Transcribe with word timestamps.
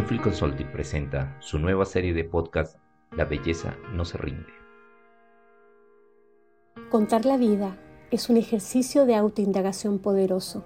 Newfield 0.00 0.22
Consulting 0.22 0.72
presenta 0.72 1.36
su 1.40 1.58
nueva 1.58 1.84
serie 1.84 2.14
de 2.14 2.24
podcast 2.24 2.78
La 3.12 3.26
belleza 3.26 3.76
no 3.92 4.06
se 4.06 4.16
rinde. 4.16 4.48
Contar 6.88 7.26
la 7.26 7.36
vida 7.36 7.76
es 8.10 8.30
un 8.30 8.38
ejercicio 8.38 9.04
de 9.04 9.14
autoindagación 9.14 9.98
poderoso. 9.98 10.64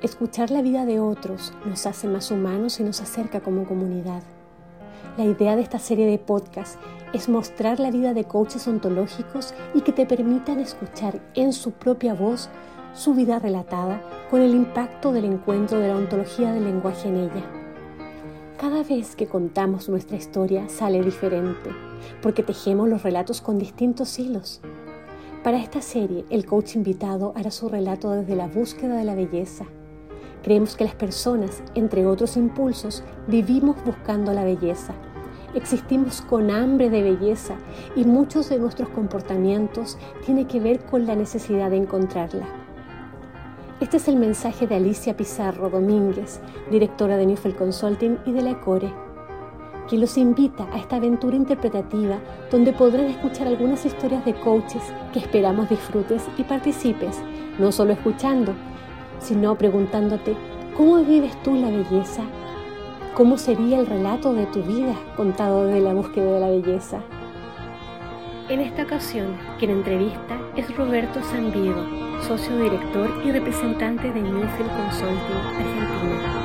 Escuchar 0.00 0.50
la 0.50 0.62
vida 0.62 0.86
de 0.86 0.98
otros 0.98 1.52
nos 1.66 1.84
hace 1.84 2.08
más 2.08 2.30
humanos 2.30 2.80
y 2.80 2.84
nos 2.84 3.02
acerca 3.02 3.40
como 3.40 3.66
comunidad. 3.66 4.22
La 5.18 5.24
idea 5.24 5.56
de 5.56 5.62
esta 5.62 5.78
serie 5.78 6.06
de 6.06 6.18
podcast 6.18 6.80
es 7.12 7.28
mostrar 7.28 7.80
la 7.80 7.90
vida 7.90 8.14
de 8.14 8.24
coaches 8.24 8.66
ontológicos 8.66 9.52
y 9.74 9.82
que 9.82 9.92
te 9.92 10.06
permitan 10.06 10.58
escuchar 10.58 11.20
en 11.34 11.52
su 11.52 11.72
propia 11.72 12.14
voz 12.14 12.48
su 12.94 13.12
vida 13.12 13.38
relatada 13.38 14.00
con 14.30 14.40
el 14.40 14.54
impacto 14.54 15.12
del 15.12 15.26
encuentro 15.26 15.80
de 15.80 15.88
la 15.88 15.96
ontología 15.96 16.50
del 16.50 16.64
lenguaje 16.64 17.10
en 17.10 17.16
ella. 17.16 17.63
Cada 18.58 18.84
vez 18.84 19.16
que 19.16 19.26
contamos 19.26 19.88
nuestra 19.88 20.16
historia 20.16 20.68
sale 20.68 21.02
diferente, 21.02 21.70
porque 22.22 22.44
tejemos 22.44 22.88
los 22.88 23.02
relatos 23.02 23.40
con 23.40 23.58
distintos 23.58 24.16
hilos. 24.20 24.60
Para 25.42 25.58
esta 25.58 25.82
serie, 25.82 26.24
el 26.30 26.46
coach 26.46 26.76
invitado 26.76 27.32
hará 27.34 27.50
su 27.50 27.68
relato 27.68 28.12
desde 28.12 28.36
la 28.36 28.46
búsqueda 28.46 28.96
de 28.96 29.04
la 29.04 29.16
belleza. 29.16 29.64
Creemos 30.44 30.76
que 30.76 30.84
las 30.84 30.94
personas, 30.94 31.64
entre 31.74 32.06
otros 32.06 32.36
impulsos, 32.36 33.02
vivimos 33.26 33.76
buscando 33.84 34.32
la 34.32 34.44
belleza. 34.44 34.94
Existimos 35.56 36.22
con 36.22 36.52
hambre 36.52 36.90
de 36.90 37.02
belleza 37.02 37.56
y 37.96 38.04
muchos 38.04 38.48
de 38.50 38.60
nuestros 38.60 38.88
comportamientos 38.90 39.98
tienen 40.24 40.46
que 40.46 40.60
ver 40.60 40.84
con 40.84 41.06
la 41.06 41.16
necesidad 41.16 41.70
de 41.70 41.78
encontrarla. 41.78 42.63
Este 43.84 43.98
es 43.98 44.08
el 44.08 44.16
mensaje 44.16 44.66
de 44.66 44.76
Alicia 44.76 45.14
Pizarro 45.14 45.68
Domínguez, 45.68 46.40
directora 46.70 47.18
de 47.18 47.26
Newfield 47.26 47.58
Consulting 47.58 48.16
y 48.24 48.32
de 48.32 48.40
la 48.40 48.52
ECORE, 48.52 48.90
quien 49.86 50.00
los 50.00 50.16
invita 50.16 50.66
a 50.72 50.78
esta 50.78 50.96
aventura 50.96 51.36
interpretativa 51.36 52.18
donde 52.50 52.72
podrán 52.72 53.08
escuchar 53.08 53.46
algunas 53.46 53.84
historias 53.84 54.24
de 54.24 54.32
coaches 54.36 54.82
que 55.12 55.18
esperamos 55.18 55.68
disfrutes 55.68 56.24
y 56.38 56.44
participes, 56.44 57.20
no 57.58 57.70
solo 57.70 57.92
escuchando, 57.92 58.54
sino 59.18 59.54
preguntándote, 59.54 60.34
¿cómo 60.78 61.04
vives 61.04 61.36
tú 61.42 61.54
la 61.54 61.68
belleza? 61.68 62.22
¿Cómo 63.14 63.36
sería 63.36 63.80
el 63.80 63.86
relato 63.86 64.32
de 64.32 64.46
tu 64.46 64.62
vida 64.62 64.94
contado 65.14 65.66
desde 65.66 65.82
la 65.82 65.92
búsqueda 65.92 66.32
de 66.32 66.40
la 66.40 66.48
belleza? 66.48 67.02
En 68.48 68.60
esta 68.60 68.84
ocasión, 68.84 69.36
quien 69.58 69.72
entrevista 69.72 70.38
es 70.56 70.74
Roberto 70.74 71.20
Zambido, 71.22 72.03
socio 72.26 72.56
director 72.58 73.10
y 73.22 73.32
representante 73.32 74.10
de 74.10 74.22
Newfield 74.22 74.70
Consulting 74.70 75.36
Argentina. 75.36 76.40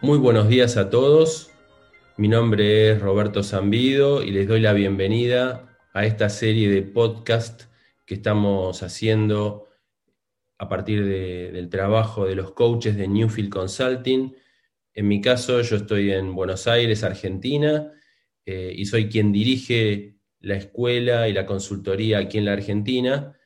Muy 0.00 0.18
buenos 0.18 0.48
días 0.48 0.76
a 0.76 0.90
todos. 0.90 1.50
Mi 2.16 2.28
nombre 2.28 2.92
es 2.92 3.02
Roberto 3.02 3.42
Zambido 3.42 4.22
y 4.22 4.30
les 4.30 4.46
doy 4.46 4.60
la 4.60 4.72
bienvenida 4.72 5.76
a 5.92 6.06
esta 6.06 6.28
serie 6.28 6.70
de 6.70 6.82
podcast 6.82 7.62
que 8.06 8.14
estamos 8.14 8.84
haciendo 8.84 9.66
a 10.56 10.68
partir 10.68 11.04
del 11.04 11.68
trabajo 11.68 12.26
de 12.26 12.36
los 12.36 12.52
coaches 12.52 12.96
de 12.96 13.08
Newfield 13.08 13.50
Consulting 13.50 14.36
en 14.98 15.06
mi 15.06 15.20
caso, 15.20 15.62
yo 15.62 15.76
estoy 15.76 16.10
en 16.10 16.34
Buenos 16.34 16.66
Aires, 16.66 17.04
Argentina, 17.04 17.92
eh, 18.44 18.74
y 18.76 18.84
soy 18.84 19.08
quien 19.08 19.30
dirige 19.30 20.16
la 20.40 20.56
escuela 20.56 21.28
y 21.28 21.32
la 21.32 21.46
consultoría 21.46 22.18
aquí 22.18 22.38
en 22.38 22.44
la 22.46 22.54
Argentina. 22.54 23.38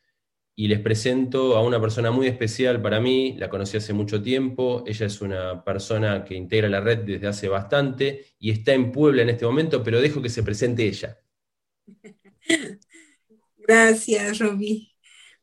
Y 0.54 0.68
les 0.68 0.80
presento 0.80 1.58
a 1.58 1.62
una 1.62 1.78
persona 1.78 2.10
muy 2.10 2.26
especial 2.26 2.80
para 2.80 3.00
mí, 3.00 3.34
la 3.36 3.50
conocí 3.50 3.76
hace 3.76 3.92
mucho 3.92 4.22
tiempo, 4.22 4.82
ella 4.86 5.04
es 5.04 5.20
una 5.20 5.62
persona 5.62 6.24
que 6.24 6.34
integra 6.34 6.70
la 6.70 6.80
red 6.80 7.00
desde 7.00 7.26
hace 7.26 7.48
bastante 7.48 8.24
y 8.38 8.50
está 8.50 8.72
en 8.72 8.90
Puebla 8.90 9.20
en 9.20 9.28
este 9.28 9.44
momento, 9.44 9.82
pero 9.82 10.00
dejo 10.00 10.22
que 10.22 10.30
se 10.30 10.42
presente 10.42 10.86
ella. 10.86 11.18
Gracias, 13.58 14.38
Roby. 14.38 14.94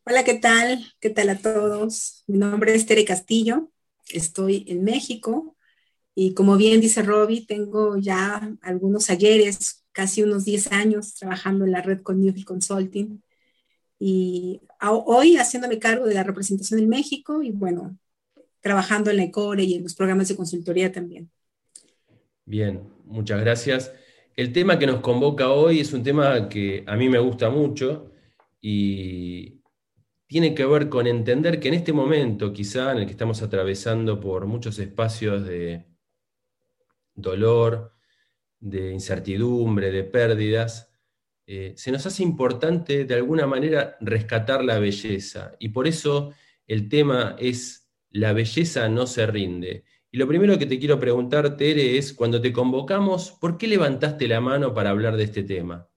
Hola, 0.08 0.24
¿qué 0.24 0.40
tal? 0.40 0.84
¿Qué 1.00 1.12
tal 1.12 1.30
a 1.30 1.38
todos? 1.38 2.24
Mi 2.26 2.40
nombre 2.40 2.74
es 2.74 2.88
Tere 2.88 3.06
Castillo, 3.06 3.70
estoy 4.10 4.66
en 4.68 4.84
México, 4.84 5.56
y 6.22 6.34
como 6.34 6.58
bien 6.58 6.82
dice 6.82 7.02
Robbie, 7.02 7.46
tengo 7.46 7.96
ya 7.96 8.54
algunos 8.62 9.10
ayeres, 9.10 9.86
casi 9.94 10.22
unos 10.22 10.44
10 10.44 10.74
años 10.74 11.14
trabajando 11.14 11.64
en 11.64 11.72
la 11.72 11.82
red 11.82 12.02
con 12.02 12.20
Newfield 12.20 12.46
Consulting. 12.46 13.24
Y 13.98 14.60
hoy 14.82 15.38
haciéndome 15.38 15.80
cargo 15.80 16.08
de 16.08 16.16
la 16.16 16.24
representación 16.24 16.82
en 16.82 16.90
México 16.90 17.42
y 17.42 17.52
bueno, 17.52 17.98
trabajando 18.60 19.12
en 19.12 19.16
la 19.16 19.24
ECORE 19.24 19.64
y 19.64 19.76
en 19.76 19.84
los 19.84 19.96
programas 19.96 20.28
de 20.28 20.36
consultoría 20.36 20.92
también. 20.92 21.32
Bien, 22.44 22.84
muchas 23.06 23.40
gracias. 23.40 23.94
El 24.36 24.52
tema 24.52 24.78
que 24.78 24.88
nos 24.88 25.00
convoca 25.00 25.52
hoy 25.52 25.80
es 25.80 25.94
un 25.94 26.04
tema 26.04 26.50
que 26.50 26.84
a 26.86 26.98
mí 26.98 27.08
me 27.08 27.20
gusta 27.20 27.50
mucho 27.50 28.12
y 28.60 29.62
tiene 30.28 30.54
que 30.54 30.66
ver 30.66 30.90
con 30.90 31.08
entender 31.08 31.62
que 31.62 31.70
en 31.70 31.76
este 31.76 31.94
momento, 31.94 32.52
quizá 32.52 32.92
en 32.92 32.98
el 32.98 33.06
que 33.06 33.14
estamos 33.14 33.42
atravesando 33.42 34.20
por 34.20 34.48
muchos 34.48 34.80
espacios 34.80 35.46
de, 35.46 35.89
dolor, 37.22 37.94
de 38.60 38.92
incertidumbre, 38.92 39.92
de 39.92 40.04
pérdidas, 40.04 40.92
eh, 41.48 41.74
se 41.76 41.92
nos 41.92 42.06
hace 42.06 42.22
importante 42.24 43.06
de 43.06 43.16
alguna 43.16 43.48
manera 43.48 43.98
rescatar 44.02 44.64
la 44.64 44.80
belleza. 44.80 45.56
Y 45.60 45.70
por 45.70 45.88
eso 45.88 46.34
el 46.68 46.90
tema 46.90 47.36
es 47.40 47.90
la 48.12 48.34
belleza 48.34 48.88
no 48.90 49.08
se 49.08 49.26
rinde. 49.26 49.84
Y 50.12 50.18
lo 50.18 50.28
primero 50.28 50.58
que 50.58 50.66
te 50.66 50.80
quiero 50.80 51.00
preguntar, 51.00 51.56
Tere, 51.56 51.98
es 51.98 52.14
cuando 52.14 52.42
te 52.42 52.52
convocamos, 52.52 53.32
¿por 53.32 53.58
qué 53.58 53.68
levantaste 53.68 54.28
la 54.28 54.42
mano 54.42 54.74
para 54.74 54.90
hablar 54.90 55.16
de 55.18 55.24
este 55.24 55.44
tema? 55.44 55.88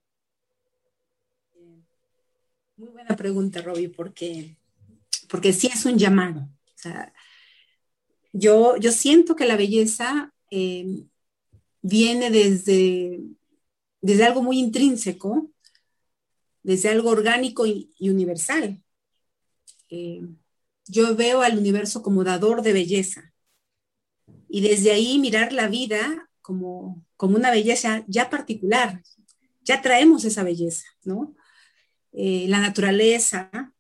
Muy 2.76 2.90
buena 2.90 3.16
pregunta, 3.16 3.62
Robbie, 3.62 3.88
porque, 3.88 4.56
porque 5.28 5.52
sí 5.52 5.66
es 5.66 5.84
un 5.86 5.98
llamado. 5.98 6.48
yo, 8.32 8.76
yo 8.76 8.90
siento 8.90 9.36
que 9.36 9.46
la 9.46 9.56
belleza 9.56 10.32
eh, 10.50 11.04
viene 11.82 12.31
desde, 12.31 13.20
desde 14.00 14.25
algo 14.25 14.43
muy 14.43 14.59
intrínseco, 14.59 15.50
desde 16.62 16.88
algo 16.88 17.10
orgánico 17.10 17.66
y, 17.66 17.93
universal. 18.00 18.82
Eh, 19.91 20.22
yo 20.87 21.15
veo 21.16 21.43
al 21.43 21.59
universo 21.59 22.03
como 22.03 22.25
dador 22.25 22.62
de 22.62 22.72
belleza 22.72 23.32
y 24.48 24.60
desde 24.62 24.93
ahí 24.93 25.19
mirar 25.19 25.53
la 25.53 25.69
vida 25.69 26.31
como, 26.41 27.04
como 27.16 27.37
una 27.37 27.50
belleza 27.50 28.04
ya 28.06 28.31
particular. 28.31 29.03
Ya 29.64 29.81
traemos 29.81 30.25
esa 30.25 30.43
belleza, 30.43 30.87
¿no? 31.04 31.34
Eh, 32.12 32.47
la 32.49 32.60
naturaleza, 32.60 33.75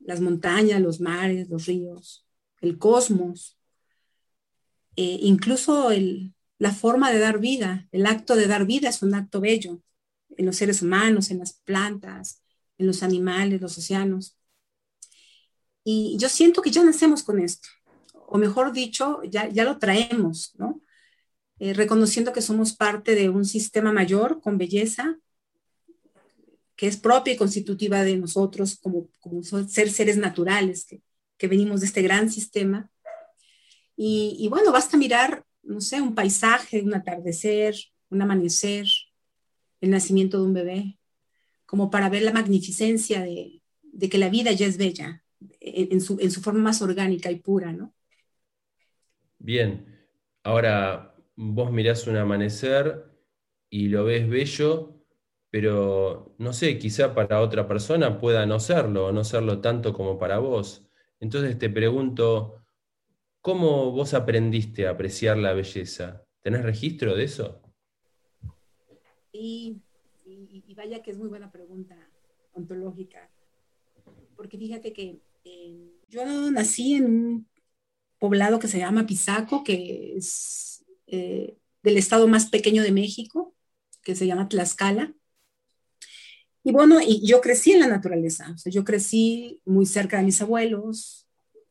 las 0.00 0.20
montañas, 0.20 0.80
los 0.80 1.00
mares, 1.00 1.48
los 1.48 1.66
ríos, 1.66 2.26
el 2.60 2.78
cosmos, 2.78 3.58
eh, 4.96 5.18
incluso 5.22 5.90
el, 5.90 6.34
la 6.58 6.72
forma 6.72 7.10
de 7.10 7.18
dar 7.18 7.38
vida. 7.38 7.88
El 7.92 8.06
acto 8.06 8.36
de 8.36 8.46
dar 8.46 8.66
vida 8.66 8.88
es 8.88 9.02
un 9.02 9.14
acto 9.14 9.40
bello 9.40 9.80
en 10.36 10.46
los 10.46 10.56
seres 10.56 10.82
humanos, 10.82 11.30
en 11.30 11.38
las 11.38 11.52
plantas, 11.52 12.42
en 12.78 12.86
los 12.86 13.02
animales, 13.02 13.60
los 13.60 13.78
océanos. 13.78 14.36
Y 15.84 16.16
yo 16.18 16.28
siento 16.28 16.62
que 16.62 16.70
ya 16.70 16.84
nacemos 16.84 17.22
con 17.22 17.40
esto, 17.40 17.68
o 18.26 18.36
mejor 18.36 18.72
dicho, 18.72 19.22
ya, 19.24 19.48
ya 19.48 19.64
lo 19.64 19.78
traemos, 19.78 20.54
¿no? 20.58 20.82
Eh, 21.60 21.72
reconociendo 21.72 22.32
que 22.32 22.42
somos 22.42 22.74
parte 22.74 23.14
de 23.14 23.30
un 23.30 23.44
sistema 23.44 23.90
mayor 23.92 24.40
con 24.40 24.58
belleza, 24.58 25.18
que 26.76 26.86
es 26.86 26.96
propia 26.96 27.32
y 27.32 27.36
constitutiva 27.36 28.04
de 28.04 28.16
nosotros 28.16 28.78
como, 28.80 29.08
como 29.18 29.42
ser 29.42 29.90
seres 29.90 30.16
naturales, 30.18 30.84
que, 30.84 31.02
que 31.36 31.48
venimos 31.48 31.80
de 31.80 31.86
este 31.86 32.02
gran 32.02 32.30
sistema. 32.30 32.90
Y, 33.96 34.36
y, 34.38 34.48
bueno, 34.48 34.70
basta 34.70 34.96
mirar 34.96 35.44
no 35.68 35.80
sé, 35.80 36.00
un 36.00 36.14
paisaje, 36.14 36.82
un 36.82 36.94
atardecer, 36.94 37.74
un 38.10 38.22
amanecer, 38.22 38.86
el 39.80 39.90
nacimiento 39.90 40.38
de 40.38 40.44
un 40.44 40.54
bebé, 40.54 40.98
como 41.66 41.90
para 41.90 42.08
ver 42.08 42.22
la 42.22 42.32
magnificencia 42.32 43.22
de, 43.22 43.60
que 44.10 44.18
la 44.18 44.30
vida 44.30 44.52
ya 44.52 44.66
es 44.66 44.78
bella, 44.78 45.22
en, 45.60 46.00
su, 46.00 46.16
forma 46.42 46.60
más 46.60 46.82
orgánica 46.82 47.30
y 47.30 47.36
pura, 47.36 47.72
¿no? 47.72 47.94
Bien, 49.38 49.86
ahora 50.42 51.14
vos 51.36 51.70
mirás 51.70 52.06
un 52.06 52.16
amanecer 52.16 53.04
y 53.70 53.88
lo 53.88 54.04
ves 54.04 54.28
bello, 54.28 55.04
pero 55.50 56.34
no 56.38 56.52
sé, 56.52 56.78
quizá 56.78 57.14
para 57.14 57.40
otra 57.40 57.68
persona 57.68 58.18
pueda 58.18 58.46
no 58.46 58.58
serlo, 58.58 59.06
o 59.06 59.12
no 59.12 59.22
serlo 59.22 59.60
tanto 59.60 59.92
como 59.92 60.18
para 60.18 60.38
vos. 60.38 60.88
Entonces 61.20 61.58
te 61.58 61.70
pregunto, 61.70 62.57
¿Cómo 63.40 63.92
vos 63.92 64.14
aprendiste 64.14 64.86
a 64.86 64.90
apreciar 64.90 65.36
la 65.36 65.52
belleza? 65.52 66.24
¿Tenés 66.42 66.62
registro 66.62 67.14
de 67.14 67.24
eso? 67.24 67.62
Y, 69.32 69.80
y, 70.26 70.74
vaya 70.74 71.02
que 71.02 71.10
es 71.10 71.18
muy 71.18 71.28
buena 71.28 71.50
pregunta, 71.50 71.96
ontológica, 72.52 73.30
porque 74.36 74.58
fíjate 74.58 74.92
que 74.92 75.20
eh, 75.44 75.92
yo 76.08 76.50
nací 76.50 76.94
en 76.94 77.04
un 77.04 77.48
poblado 78.18 78.58
que 78.58 78.68
se 78.68 78.78
llama 78.78 79.06
Pisaco, 79.06 79.62
que 79.62 80.16
es 80.16 80.84
eh, 81.06 81.56
del 81.82 81.96
estado 81.96 82.26
más 82.26 82.46
pequeño 82.46 82.82
de 82.82 82.92
México, 82.92 83.54
que 84.02 84.14
se 84.14 84.26
llama 84.26 84.48
Tlaxcala. 84.48 85.14
Y 86.64 86.72
bueno, 86.72 87.00
y 87.00 87.26
yo 87.26 87.40
crecí 87.40 87.72
en 87.72 87.80
la 87.80 87.86
naturaleza, 87.86 88.50
o 88.54 88.58
sea, 88.58 88.72
yo 88.72 88.84
crecí 88.84 89.62
muy 89.64 89.86
cerca 89.86 90.18
de 90.18 90.24
mis 90.24 90.42
abuelos, 90.42 91.27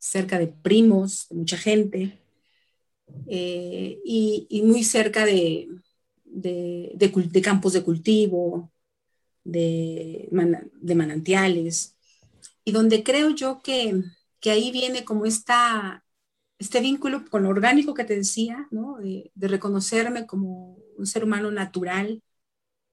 cerca 0.08 0.40
de 0.40 0.48
primos, 0.48 1.28
de 1.30 1.36
mucha 1.36 1.58
gente, 1.58 2.20
eh, 3.28 4.00
y, 4.06 4.62
muy 4.64 4.84
cerca 4.84 5.26
de, 5.26 5.70
de, 6.26 7.42
campos 7.44 7.74
de 7.74 7.84
cultivo, 7.84 8.72
de, 9.44 10.30
de, 10.82 10.96
manantiales, 10.96 11.98
y 12.64 12.72
donde 12.72 13.04
creo 13.04 13.30
yo 13.32 13.62
que, 13.62 14.02
que 14.40 14.52
ahí 14.52 14.72
viene 14.72 15.06
como 15.06 15.26
esta, 15.26 16.04
este 16.60 16.82
vínculo 16.82 17.26
con 17.30 17.44
lo 17.44 17.50
orgánico 17.50 17.94
que 17.94 18.06
te 18.06 18.16
decía, 18.16 18.68
¿no? 18.72 18.98
de, 18.98 19.32
reconocerme 19.36 20.26
como 20.28 20.78
un 20.98 21.06
ser 21.08 21.24
humano 21.24 21.52
natural, 21.52 22.22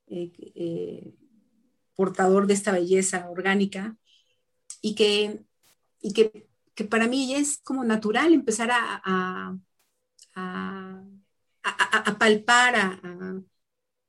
eh, 0.08 0.32
eh, 0.54 1.14
portador 1.94 2.46
de 2.46 2.54
esta 2.54 2.72
belleza 2.72 3.28
orgánica, 3.30 3.96
y 4.82 4.94
que, 4.94 5.40
y 6.02 6.12
que, 6.12 6.46
que 6.74 6.84
para 6.84 7.06
mí 7.08 7.34
es 7.34 7.58
como 7.58 7.84
natural 7.84 8.32
empezar 8.32 8.70
a, 8.72 9.00
a, 10.34 11.04
a, 11.62 12.18
palpar, 12.18 12.74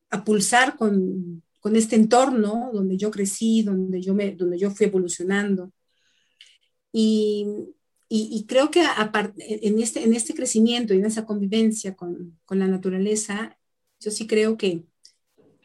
a, 0.10 0.24
pulsar 0.24 0.78
con, 0.78 1.44
con, 1.60 1.76
este 1.76 1.96
entorno 1.96 2.72
donde 2.74 2.98
yo 2.98 3.12
crecí, 3.12 3.62
donde 3.64 4.02
yo, 4.02 4.14
me, 4.14 4.32
donde 4.36 4.58
yo 4.58 4.72
fui 4.72 4.88
evolucionando. 4.88 5.72
Y, 6.92 7.46
y, 8.08 8.46
creo 8.48 8.72
que 8.72 8.84
en, 9.38 9.80
este, 9.80 10.04
en 10.04 10.14
este 10.14 10.34
crecimiento 10.34 10.94
y 10.94 10.98
en 10.98 11.06
esa 11.06 11.26
convivencia 11.26 11.96
con, 11.96 12.40
con 12.46 12.60
la 12.60 12.68
naturaleza, 12.68 13.58
yo 14.00 14.12
sí 14.12 14.28
creo 14.28 14.58
que, 14.58 14.86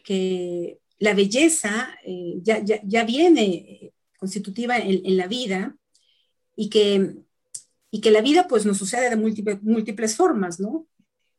que 0.02 0.80
la 0.98 1.14
belleza 1.14 1.94
eh, 2.04 2.40
ya, 2.42 2.58
ya, 2.64 2.80
ya, 2.84 3.04
viene 3.04 3.92
constitutiva 4.18 4.78
en, 4.78 5.06
en, 5.06 5.16
la 5.16 5.28
vida 5.28 5.76
y 6.60 6.68
que, 6.68 7.16
y 7.90 8.02
que 8.02 8.10
la 8.10 8.20
vida 8.20 8.46
pues 8.46 8.66
nos 8.66 8.76
sucede 8.76 9.08
de 9.08 9.16
múltiples, 9.16 9.62
múltiples 9.62 10.14
formas, 10.14 10.60
¿no? 10.60 10.86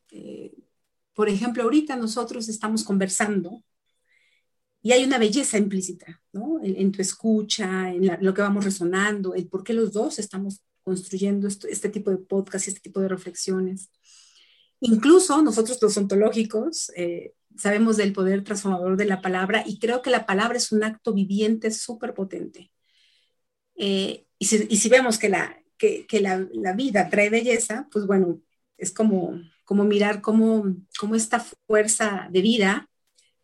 Eh, 0.09 0.51
por 1.13 1.29
ejemplo, 1.29 1.61
ahorita 1.61 1.95
nosotros 1.95 2.49
estamos 2.49 2.83
conversando 2.83 3.63
y 4.81 4.93
hay 4.93 5.03
una 5.03 5.19
belleza 5.19 5.59
implícita, 5.59 6.19
¿no? 6.33 6.59
En, 6.63 6.91
tu 6.91 7.03
escucha, 7.03 7.91
en, 7.91 8.17
lo 8.19 8.33
que 8.33 8.41
vamos 8.41 8.65
resonando, 8.65 9.35
el 9.35 9.47
por 9.47 9.63
qué 9.63 9.73
los 9.73 9.93
dos 9.93 10.17
estamos 10.17 10.61
construyendo 10.81 11.47
este 11.47 11.89
tipo 11.89 12.09
de 12.09 12.17
podcast 12.17 12.65
y 12.65 12.69
este 12.71 12.81
tipo 12.81 12.99
de 12.99 13.09
reflexiones. 13.09 13.91
Incluso 14.79 15.39
nosotros 15.43 15.77
los 15.83 15.95
ontológicos 15.97 16.91
eh, 16.95 17.35
sabemos 17.55 17.95
del 17.97 18.11
poder 18.11 18.43
transformador 18.43 18.97
de 18.97 19.05
la 19.05 19.21
palabra 19.21 19.63
y 19.67 19.77
creo 19.77 20.01
que 20.01 20.09
la 20.09 20.25
palabra 20.25 20.57
es 20.57 20.71
un 20.71 20.83
acto 20.83 21.13
viviente 21.13 21.69
súper 21.69 22.15
potente. 22.15 22.71
Eh, 23.75 24.25
y, 24.41 24.45
si, 24.45 24.89
vemos 24.89 25.19
que, 25.19 25.29
la, 25.29 25.55
que, 25.77 26.07
la, 26.19 26.47
la, 26.53 26.73
vida 26.73 27.09
trae 27.09 27.29
belleza, 27.29 27.87
pues 27.91 28.07
bueno, 28.07 28.41
es 28.75 28.91
como, 28.91 29.39
como 29.65 29.83
mirar 29.83 30.19
cómo, 30.19 30.77
cómo 30.99 31.13
esta 31.13 31.45
fuerza 31.67 32.27
de 32.31 32.41
vida 32.41 32.89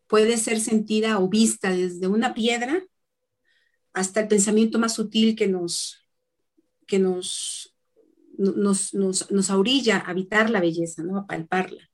puede 0.07 0.38
ser 0.38 0.59
sentida 0.59 1.19
o 1.19 1.29
vista 1.29 1.69
desde 1.69 2.07
una 2.07 2.33
piedra 2.33 2.83
hasta 3.94 4.21
el 4.21 4.27
pensamiento 4.27 4.79
más 4.79 4.95
sutil 4.95 5.35
que 5.35 5.47
nos, 5.47 6.03
que 6.88 6.97
nos, 6.97 7.75
nos, 8.35 8.95
nos, 8.95 9.29
nos 9.29 9.49
aurilla 9.51 9.97
a 9.97 10.09
habitar 10.09 10.49
la 10.49 10.61
belleza, 10.61 11.03
¿no? 11.03 11.19
a 11.19 11.27
palparla. 11.27 11.91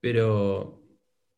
Pero, 0.00 0.82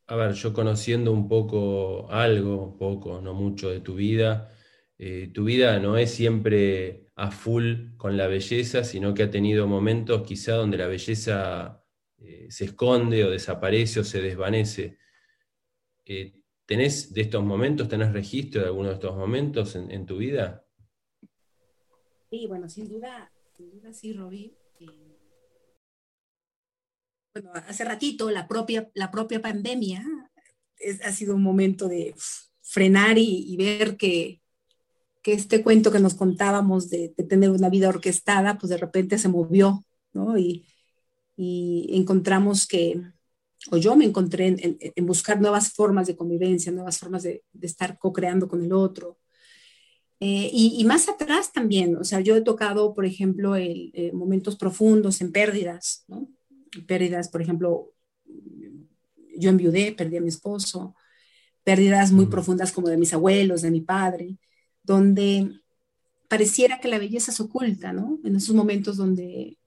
a 0.06 0.17
ver, 0.17 0.32
yo 0.32 0.55
conociendo 0.55 1.12
un 1.12 1.29
poco 1.29 2.11
algo, 2.11 2.79
poco, 2.79 3.20
no 3.20 3.35
mucho 3.35 3.69
de 3.69 3.81
tu 3.81 3.97
vida, 3.97 4.56
eh, 5.02 5.31
tu 5.32 5.44
vida 5.44 5.79
no 5.79 5.97
es 5.97 6.11
siempre 6.11 7.06
a 7.14 7.31
full 7.31 7.97
con 7.97 8.19
la 8.19 8.26
belleza, 8.26 8.85
sino 8.85 9.14
que 9.14 9.23
ha 9.23 9.31
tenido 9.31 9.67
momentos 9.67 10.26
quizá 10.26 10.56
donde 10.56 10.76
la 10.76 10.88
belleza 10.88 11.82
eh, 12.19 12.49
se 12.50 12.67
esconde 12.67 13.25
o 13.25 13.31
desaparece 13.31 14.00
o 14.00 14.05
se 14.05 14.20
desvanece. 14.20 14.99
Eh, 16.05 16.35
¿Tenés 16.67 17.14
de 17.14 17.23
estos 17.23 17.43
momentos, 17.43 17.88
tenés 17.88 18.12
registro 18.12 18.61
de 18.61 18.67
alguno 18.67 18.88
de 18.88 18.94
estos 18.97 19.17
momentos 19.17 19.75
en, 19.75 20.05
tu 20.05 20.19
vida? 20.19 20.67
Sí, 22.29 22.47
bueno, 22.47 22.69
sin 22.69 22.87
duda, 22.87 23.32
sin 23.56 23.70
duda 23.70 23.94
sí, 23.94 24.12
Robbie. 24.12 24.55
Eh, 24.81 25.17
bueno, 27.32 27.52
hace 27.55 27.85
ratito 27.87 28.31
la 28.31 28.47
propia, 28.47 28.91
la 28.93 29.11
propia 29.11 29.41
pandemia 29.41 30.05
ha 31.02 31.12
sido 31.12 31.35
un 31.37 31.43
momento 31.43 31.88
de 31.88 32.14
frenar 32.70 33.17
y, 33.19 33.56
ver 33.56 33.97
que, 33.97 34.40
que, 35.23 35.33
este 35.33 35.63
cuento 35.63 35.91
que 35.93 36.01
nos 36.01 36.15
contábamos 36.15 36.91
de, 36.91 37.11
tener 37.29 37.51
una 37.51 37.69
vida 37.69 37.89
orquestada, 37.89 38.59
pues 38.59 38.71
de 38.71 38.79
repente 38.79 39.19
se 39.19 39.29
movió, 39.29 39.85
¿no? 40.13 40.39
Y, 40.39 40.67
y 41.37 41.91
encontramos 41.93 42.67
que, 42.67 43.03
o 43.71 43.77
yo 43.77 43.97
me 43.97 44.05
encontré 44.05 44.49
en, 44.49 44.79
en, 44.81 45.07
buscar 45.07 45.41
nuevas 45.41 45.73
formas 45.73 46.07
de 46.07 46.17
convivencia, 46.17 46.73
nuevas 46.73 46.99
formas 46.99 47.23
de, 47.23 47.45
de 47.53 47.67
estar 47.67 47.99
co-creando 47.99 48.49
con 48.49 48.63
el 48.63 48.73
otro, 48.73 49.21
eh, 50.23 50.51
y, 50.53 50.85
más 50.85 51.09
atrás 51.09 51.51
también, 51.51 51.97
o 51.97 52.05
sea, 52.05 52.21
yo 52.21 52.37
he 52.37 52.43
tocado, 52.43 52.93
por 52.93 53.07
ejemplo, 53.07 53.57
el, 53.57 53.91
eh, 53.95 54.13
momentos 54.13 54.55
profundos 54.55 55.23
en 55.23 55.33
pérdidas, 55.33 56.05
¿no? 56.09 56.29
Pérdidas, 56.87 57.31
por 57.31 57.41
ejemplo, 57.41 57.95
yo 59.39 59.49
enviudé, 59.49 59.93
perdí 59.93 60.19
a 60.19 60.21
mi 60.21 60.29
esposo, 60.29 60.95
pérdidas 61.65 62.13
muy 62.13 62.27
profundas 62.27 62.71
como 62.71 62.89
de 62.91 62.99
mis 62.99 63.15
abuelos, 63.15 63.63
de 63.63 63.71
mi 63.71 63.81
padre, 63.81 64.37
donde 64.82 65.61
pareciera 66.29 66.81
que 66.81 66.88
la 66.88 66.99
belleza 66.99 67.32
se 67.32 67.43
oculta, 67.43 67.93
¿no? 67.93 68.19
En 68.25 68.37
esos 68.37 68.55
momentos 68.55 68.97
donde 68.97 69.59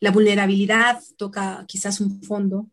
la 0.00 0.10
vulnerabilidad 0.10 1.00
toca 1.16 1.64
quizás 1.66 2.00
un 2.00 2.22
fondo. 2.22 2.68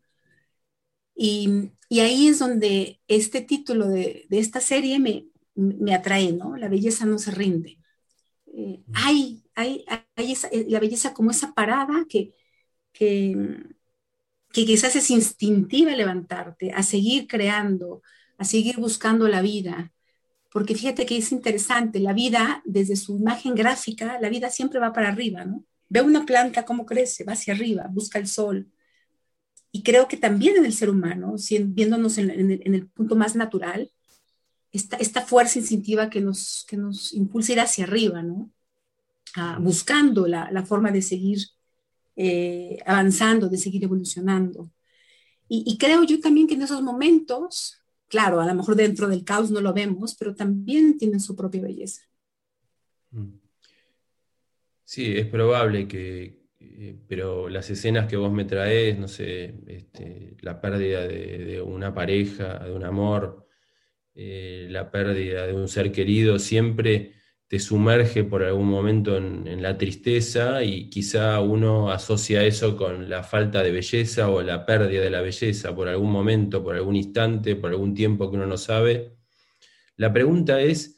Y, 1.14 1.70
y 1.88 2.00
ahí 2.00 2.28
es 2.28 2.38
donde 2.38 3.00
este 3.08 3.42
título 3.42 3.88
de, 3.88 4.26
de 4.28 4.38
esta 4.38 4.60
serie 4.60 4.98
me, 4.98 5.26
me 5.54 5.94
atrae, 5.94 6.32
¿no? 6.32 6.56
La 6.56 6.68
belleza 6.68 7.04
no 7.06 7.18
se 7.18 7.30
rinde. 7.30 7.78
Eh, 8.54 8.82
hay, 8.94 9.42
hay, 9.54 9.84
hay 10.16 10.32
esa, 10.32 10.48
eh, 10.48 10.66
la 10.68 10.80
belleza 10.80 11.14
como 11.14 11.30
esa 11.30 11.54
parada 11.54 12.06
que, 12.08 12.34
que, 12.92 13.36
que 14.52 14.66
quizás 14.66 14.96
es 14.96 15.10
instintiva 15.10 15.92
levantarte, 15.92 16.72
a 16.72 16.82
seguir 16.82 17.26
creando, 17.26 18.02
a 18.38 18.44
seguir 18.44 18.76
buscando 18.78 19.28
la 19.28 19.42
vida. 19.42 19.91
Porque 20.52 20.74
fíjate 20.74 21.06
que 21.06 21.16
es 21.16 21.32
interesante, 21.32 21.98
la 22.00 22.12
vida, 22.12 22.62
desde 22.64 22.96
su 22.96 23.16
imagen 23.16 23.54
gráfica, 23.54 24.18
la 24.20 24.28
vida 24.28 24.50
siempre 24.50 24.78
va 24.78 24.92
para 24.92 25.08
arriba, 25.08 25.44
¿no? 25.44 25.64
Ve 25.88 26.02
una 26.02 26.26
planta 26.26 26.64
cómo 26.64 26.86
crece, 26.86 27.24
va 27.24 27.32
hacia 27.32 27.54
arriba, 27.54 27.86
busca 27.90 28.18
el 28.18 28.26
sol. 28.26 28.70
Y 29.70 29.82
creo 29.82 30.08
que 30.08 30.16
también 30.16 30.56
en 30.56 30.66
el 30.66 30.72
ser 30.74 30.90
humano, 30.90 31.36
viéndonos 31.66 32.18
en, 32.18 32.30
en, 32.30 32.50
el, 32.50 32.62
en 32.64 32.74
el 32.74 32.86
punto 32.88 33.16
más 33.16 33.34
natural, 33.34 33.90
esta, 34.72 35.20
fuerza 35.22 35.58
instintiva 35.58 36.08
que 36.08 36.20
nos, 36.20 36.64
que 36.66 36.76
nos 36.76 37.12
impulsa 37.12 37.52
ir 37.52 37.60
hacia 37.60 37.84
arriba, 37.84 38.22
¿no? 38.22 38.50
buscando 39.60 40.26
la, 40.26 40.64
forma 40.66 40.90
de 40.90 41.00
seguir 41.02 41.38
eh, 42.16 42.78
avanzando, 42.84 43.48
de 43.48 43.56
seguir 43.58 43.84
evolucionando. 43.84 44.70
Y, 45.48 45.76
creo 45.76 46.02
yo 46.04 46.18
también 46.20 46.46
que 46.46 46.54
en 46.54 46.62
esos 46.62 46.80
momentos, 46.80 47.81
claro, 48.12 48.42
a 48.42 48.46
lo 48.46 48.54
mejor 48.54 48.76
dentro 48.76 49.08
del 49.08 49.24
caos 49.24 49.50
no 49.50 49.62
lo 49.62 49.72
vemos, 49.72 50.14
pero 50.14 50.34
también 50.34 50.98
tienen 50.98 51.18
su 51.18 51.34
propia 51.34 51.62
belleza. 51.62 52.02
Mm. 53.10 53.38
Sí, 54.84 55.16
es 55.16 55.26
probable 55.26 55.88
que, 55.88 56.42
eh, 56.60 56.94
pero 57.08 57.48
las 57.48 57.70
escenas 57.70 58.06
que 58.06 58.18
vos 58.18 58.30
me 58.30 58.44
traes, 58.44 58.98
no 58.98 59.08
sé, 59.08 59.54
este, 59.66 60.36
la 60.42 60.60
pérdida 60.60 61.08
de, 61.08 61.62
una 61.62 61.94
pareja, 61.94 62.58
de 62.58 62.72
un 62.72 62.84
amor, 62.84 63.48
eh, 64.14 64.66
la 64.68 64.90
pérdida 64.90 65.46
de 65.46 65.54
un 65.54 65.66
ser 65.66 65.90
querido 65.90 66.38
siempre 66.38 67.14
te 67.52 67.58
sumerge 67.58 68.24
por 68.24 68.42
algún 68.42 68.66
momento 68.66 69.14
en, 69.18 69.60
la 69.60 69.76
tristeza 69.76 70.64
y 70.64 70.88
quizá 70.88 71.38
uno 71.42 71.90
asocia 71.90 72.42
eso 72.44 72.78
con 72.78 73.10
la 73.10 73.24
falta 73.24 73.62
de 73.62 73.70
belleza 73.70 74.30
o 74.30 74.40
la 74.40 74.64
pérdida 74.64 75.02
de 75.02 75.10
la 75.10 75.20
belleza 75.20 75.74
por 75.74 75.86
algún 75.86 76.10
momento, 76.10 76.64
por 76.64 76.76
algún 76.76 76.96
instante, 76.96 77.54
por 77.54 77.72
algún 77.72 77.92
tiempo 77.92 78.30
que 78.30 78.36
uno 78.36 78.46
no 78.46 78.56
sabe. 78.56 79.18
La 79.96 80.10
pregunta 80.14 80.62
es, 80.62 80.96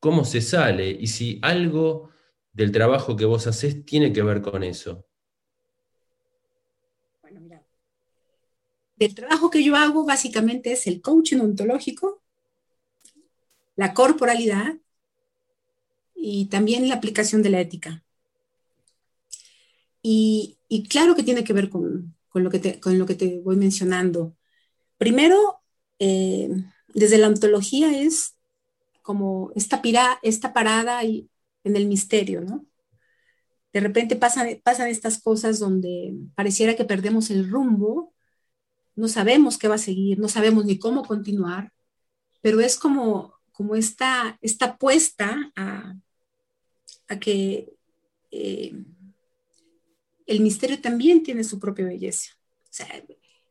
¿cómo 0.00 0.24
se 0.24 0.40
sale? 0.40 0.90
Y 0.90 1.06
si 1.06 1.38
algo 1.42 2.10
del 2.52 2.72
trabajo 2.72 3.14
que 3.14 3.26
vos 3.26 3.46
haces 3.46 3.86
tiene 3.86 4.12
que 4.12 4.24
ver 4.24 4.42
con 4.42 4.64
eso. 4.64 5.06
Bueno, 7.22 7.40
mira, 7.40 7.64
del 8.96 9.14
trabajo 9.14 9.48
que 9.48 9.62
yo 9.62 9.76
hago 9.76 10.04
básicamente 10.04 10.72
es 10.72 10.88
el 10.88 11.00
coaching 11.00 11.38
ontológico 11.38 12.24
la 13.76 13.94
corporalidad 13.94 14.74
y 16.26 16.46
también 16.46 16.88
la 16.88 16.94
aplicación 16.94 17.42
de 17.42 17.50
la 17.50 17.60
ética. 17.60 18.02
Y, 20.00 20.58
claro 20.88 21.14
que 21.14 21.22
tiene 21.22 21.44
que 21.44 21.52
ver 21.52 21.68
con, 21.68 22.16
lo 22.32 22.50
que 22.50 22.58
te, 22.58 22.80
con 22.80 22.98
lo 22.98 23.04
que 23.04 23.14
te 23.14 23.40
voy 23.40 23.56
mencionando. 23.56 24.34
Primero, 24.96 25.60
eh, 25.98 26.48
desde 26.94 27.18
la 27.18 27.28
ontología 27.28 28.00
es 28.00 28.36
como 29.02 29.52
esta, 29.54 29.82
esta 30.22 30.54
parada 30.54 31.02
en 31.02 31.28
el 31.62 31.86
misterio, 31.86 32.40
¿no? 32.40 32.64
De 33.74 33.80
repente 33.80 34.16
pasan, 34.16 34.60
pasan 34.64 34.88
estas 34.88 35.20
cosas 35.20 35.58
donde 35.58 36.14
pareciera 36.34 36.74
que 36.74 36.86
perdemos 36.86 37.30
el 37.30 37.50
rumbo, 37.50 38.14
no 38.96 39.08
sabemos 39.08 39.58
qué 39.58 39.68
va 39.68 39.74
a 39.74 39.78
seguir, 39.78 40.18
no 40.18 40.28
sabemos 40.28 40.64
ni 40.64 40.78
cómo 40.78 41.04
continuar, 41.04 41.72
pero 42.40 42.60
es 42.60 42.78
como, 42.78 43.34
como 43.52 43.74
esta, 43.74 44.38
esta 44.40 44.78
puesta 44.78 45.52
a, 45.56 45.96
que 47.18 47.72
eh, 48.30 48.72
el 50.26 50.40
misterio 50.40 50.80
también 50.80 51.22
tiene 51.22 51.44
su 51.44 51.58
propia 51.58 51.86
belleza. 51.86 52.32
O 52.64 52.72
sea, 52.72 52.88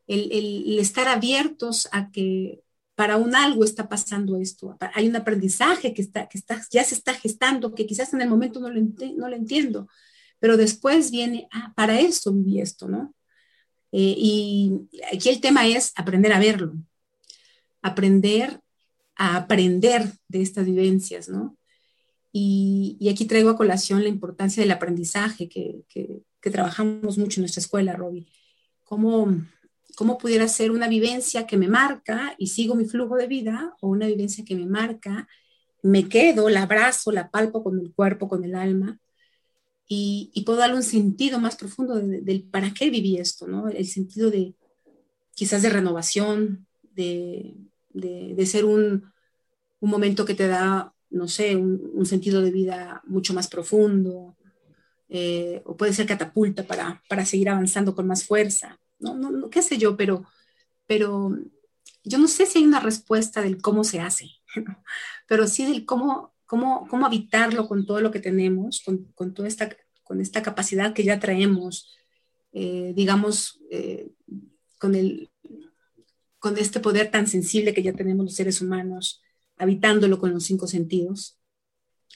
el, 0.06 0.78
estar 0.78 1.08
abiertos 1.08 1.88
a 1.92 2.10
que 2.10 2.60
para 2.94 3.16
un 3.16 3.34
algo 3.34 3.64
está 3.64 3.88
pasando 3.88 4.36
esto, 4.36 4.76
hay 4.94 5.08
un 5.08 5.16
aprendizaje 5.16 5.92
que, 5.94 6.02
está, 6.02 6.28
que 6.28 6.38
está, 6.38 6.62
ya 6.70 6.84
se 6.84 6.94
está 6.94 7.14
gestando, 7.14 7.74
que 7.74 7.86
quizás 7.86 8.12
en 8.12 8.20
el 8.20 8.28
momento 8.28 8.60
no 8.60 8.70
lo, 8.70 8.80
no 8.80 9.28
lo 9.28 9.34
entiendo, 9.34 9.88
pero 10.38 10.56
después 10.56 11.10
viene, 11.10 11.48
ah, 11.50 11.72
para 11.74 11.98
eso 11.98 12.32
viví 12.32 12.60
esto, 12.60 12.88
¿no? 12.88 13.14
Eh, 13.90 14.14
y 14.16 14.88
aquí 15.12 15.28
el 15.28 15.40
tema 15.40 15.66
es 15.66 15.92
aprender 15.96 16.32
a 16.32 16.38
verlo, 16.38 16.74
aprender 17.82 18.60
a 19.16 19.36
aprender 19.36 20.12
de 20.28 20.42
estas 20.42 20.66
vivencias, 20.66 21.28
¿no? 21.28 21.56
Y, 22.36 23.08
aquí 23.08 23.26
traigo 23.26 23.50
a 23.50 23.56
colación 23.56 24.02
la 24.02 24.08
importancia 24.08 24.60
del 24.60 24.72
aprendizaje 24.72 25.48
que, 25.48 25.84
que, 25.88 26.50
trabajamos 26.50 27.16
mucho 27.16 27.38
en 27.38 27.42
nuestra 27.42 27.60
escuela, 27.60 27.94
Robbie. 27.94 28.26
¿Cómo, 28.82 29.34
¿Cómo 29.96 30.18
pudiera 30.18 30.48
ser 30.48 30.72
una 30.72 30.88
vivencia 30.88 31.46
que 31.46 31.56
me 31.56 31.68
marca 31.68 32.34
y 32.36 32.48
sigo 32.48 32.74
mi 32.74 32.86
flujo 32.86 33.16
de 33.16 33.28
vida 33.28 33.74
o 33.80 33.88
una 33.88 34.08
vivencia 34.08 34.44
que 34.44 34.56
me 34.56 34.66
marca, 34.66 35.28
me 35.82 36.08
quedo, 36.08 36.50
la 36.50 36.62
abrazo, 36.62 37.12
la 37.12 37.30
palpo 37.30 37.62
con 37.62 37.78
el 37.78 37.92
cuerpo, 37.94 38.28
con 38.28 38.44
el 38.44 38.56
alma 38.56 38.98
y, 39.86 40.42
puedo 40.44 40.58
darle 40.58 40.76
un 40.76 40.82
sentido 40.82 41.38
más 41.38 41.56
profundo 41.56 41.96
del 41.96 42.42
para 42.44 42.72
qué 42.72 42.90
viví 42.90 43.18
esto, 43.18 43.46
¿no? 43.46 43.68
El 43.68 43.86
sentido 43.86 44.30
de 44.30 44.54
quizás 45.34 45.62
de 45.62 45.70
renovación, 45.70 46.66
de, 46.82 47.54
de, 47.90 48.46
ser 48.46 48.64
un, 48.64 49.12
un 49.80 49.90
momento 49.90 50.24
que 50.24 50.34
te 50.34 50.46
da 50.46 50.93
no 51.14 51.28
sé, 51.28 51.56
un, 51.56 52.04
sentido 52.06 52.42
de 52.42 52.50
vida 52.50 53.00
mucho 53.06 53.34
más 53.34 53.46
profundo, 53.48 54.36
eh, 55.08 55.62
o 55.64 55.76
puede 55.76 55.92
ser 55.92 56.06
catapulta 56.06 56.64
para, 56.64 57.02
para, 57.08 57.24
seguir 57.24 57.48
avanzando 57.48 57.94
con 57.94 58.06
más 58.06 58.24
fuerza, 58.24 58.80
no, 58.98 59.48
qué 59.48 59.62
sé 59.62 59.78
yo, 59.78 59.96
pero, 59.96 60.24
pero 60.86 61.38
yo 62.02 62.18
no 62.18 62.26
sé 62.26 62.46
si 62.46 62.58
hay 62.58 62.64
una 62.64 62.80
respuesta 62.80 63.42
del 63.42 63.62
cómo 63.62 63.84
se 63.84 64.00
hace, 64.00 64.26
pero 65.28 65.46
sí 65.46 65.64
del 65.64 65.84
cómo, 65.84 66.34
cómo, 66.46 66.88
cómo 66.88 67.06
habitarlo 67.06 67.68
con 67.68 67.86
todo 67.86 68.00
lo 68.00 68.10
que 68.10 68.20
tenemos, 68.20 68.82
con, 68.84 69.04
con 69.14 69.34
toda 69.34 69.46
esta, 69.46 69.68
con 70.02 70.20
esta 70.20 70.42
capacidad 70.42 70.94
que 70.94 71.04
ya 71.04 71.20
traemos, 71.20 71.94
eh, 72.52 72.92
digamos, 72.96 73.60
eh, 73.70 74.10
con, 74.78 74.96
el, 74.96 75.30
con 76.40 76.58
este 76.58 76.80
poder 76.80 77.12
tan 77.12 77.28
sensible 77.28 77.72
que 77.72 77.84
ya 77.84 77.92
tenemos 77.92 78.24
los 78.24 78.34
seres 78.34 78.60
humanos, 78.60 79.23
habitándolo 79.56 80.18
con 80.18 80.32
los 80.32 80.44
cinco 80.44 80.66
sentidos, 80.66 81.38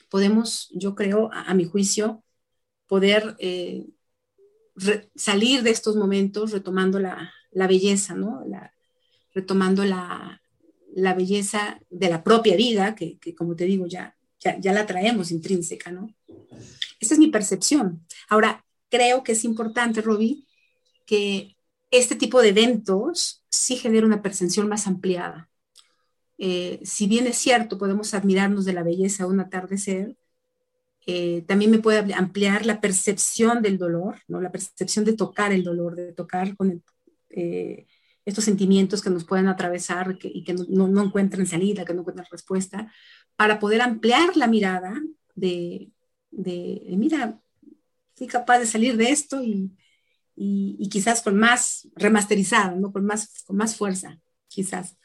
podemos, 0.09 0.71
yo 0.73 0.95
creo, 0.95 1.31
a, 1.33 1.55
mi 1.55 1.65
juicio, 1.65 2.25
poder 2.87 3.37
eh, 3.39 3.87
salir 5.15 5.63
de 5.63 5.71
estos 5.71 5.97
momentos 5.97 6.53
retomando 6.53 6.99
la, 6.99 7.33
belleza, 7.53 8.15
¿no? 8.15 8.45
retomando 9.35 9.85
la, 9.85 10.41
belleza 11.17 11.81
de 11.91 12.09
la 12.09 12.23
propia 12.25 12.57
vida, 12.57 12.95
que, 12.95 13.19
como 13.37 13.57
te 13.57 13.65
digo, 13.65 13.87
ya, 13.87 14.17
ya, 14.41 14.73
la 14.73 14.87
traemos 14.87 15.31
intrínseca, 15.31 15.91
¿no? 15.91 16.15
Esa 17.01 17.15
es 17.15 17.19
mi 17.21 17.29
percepción. 17.29 18.05
Ahora, 18.29 18.65
creo 18.89 19.23
que 19.23 19.33
es 19.33 19.45
importante, 19.45 20.01
Roby, 20.01 20.47
que 21.07 21.57
este 21.91 22.17
tipo 22.17 22.43
de 22.43 22.51
eventos 22.51 23.45
sí 23.49 23.77
genera 23.77 24.07
una 24.07 24.23
percepción 24.23 24.69
más 24.69 24.87
ampliada. 24.87 25.49
Eh, 26.39 26.81
si 26.85 27.09
bien 27.09 27.27
es 27.27 27.37
cierto, 27.37 27.79
podemos 27.79 28.15
admirarnos 28.15 28.65
de 28.65 28.73
la 28.73 28.85
belleza 28.85 29.25
de 29.25 29.31
un 29.31 29.41
atardecer, 29.41 30.17
eh, 31.07 31.43
también 31.49 31.71
me 31.71 31.79
puede 31.79 32.15
ampliar 32.15 32.67
la 32.67 32.81
percepción 32.81 33.63
del 33.63 33.79
dolor, 33.79 34.21
¿no? 34.29 34.41
la 34.41 34.53
percepción 34.53 35.05
de 35.05 35.15
tocar 35.15 35.53
el 35.53 35.65
dolor, 35.65 35.97
de 35.97 36.13
tocar 36.13 36.57
con 36.57 36.83
eh, 37.31 37.87
estos 38.27 38.45
sentimientos 38.45 39.03
que 39.03 39.11
nos 39.11 39.25
pueden 39.25 39.49
atravesar 39.49 40.19
y 40.23 40.45
que 40.45 40.53
no, 40.53 40.87
no, 40.87 41.03
encuentran 41.03 41.47
salida, 41.47 41.85
que 41.85 41.95
no 41.95 42.01
encuentran 42.01 42.27
respuesta, 42.31 42.93
para 43.37 43.59
poder 43.59 43.81
ampliar 43.81 44.37
la 44.37 44.47
mirada 44.49 45.01
de, 45.35 45.91
de, 46.31 46.83
mira, 46.91 47.41
fui 48.15 48.27
capaz 48.27 48.59
de 48.59 48.67
salir 48.67 48.97
de 48.99 49.11
esto 49.11 49.43
y, 49.43 49.71
y, 50.37 50.89
quizás 50.91 51.23
con 51.23 51.39
más 51.39 51.89
remasterizado, 51.97 52.77
¿no? 52.77 52.93
con, 52.93 53.07
más, 53.07 53.45
con 53.47 53.57
más 53.57 53.77
fuerza, 53.77 54.21
quizás. 54.47 54.97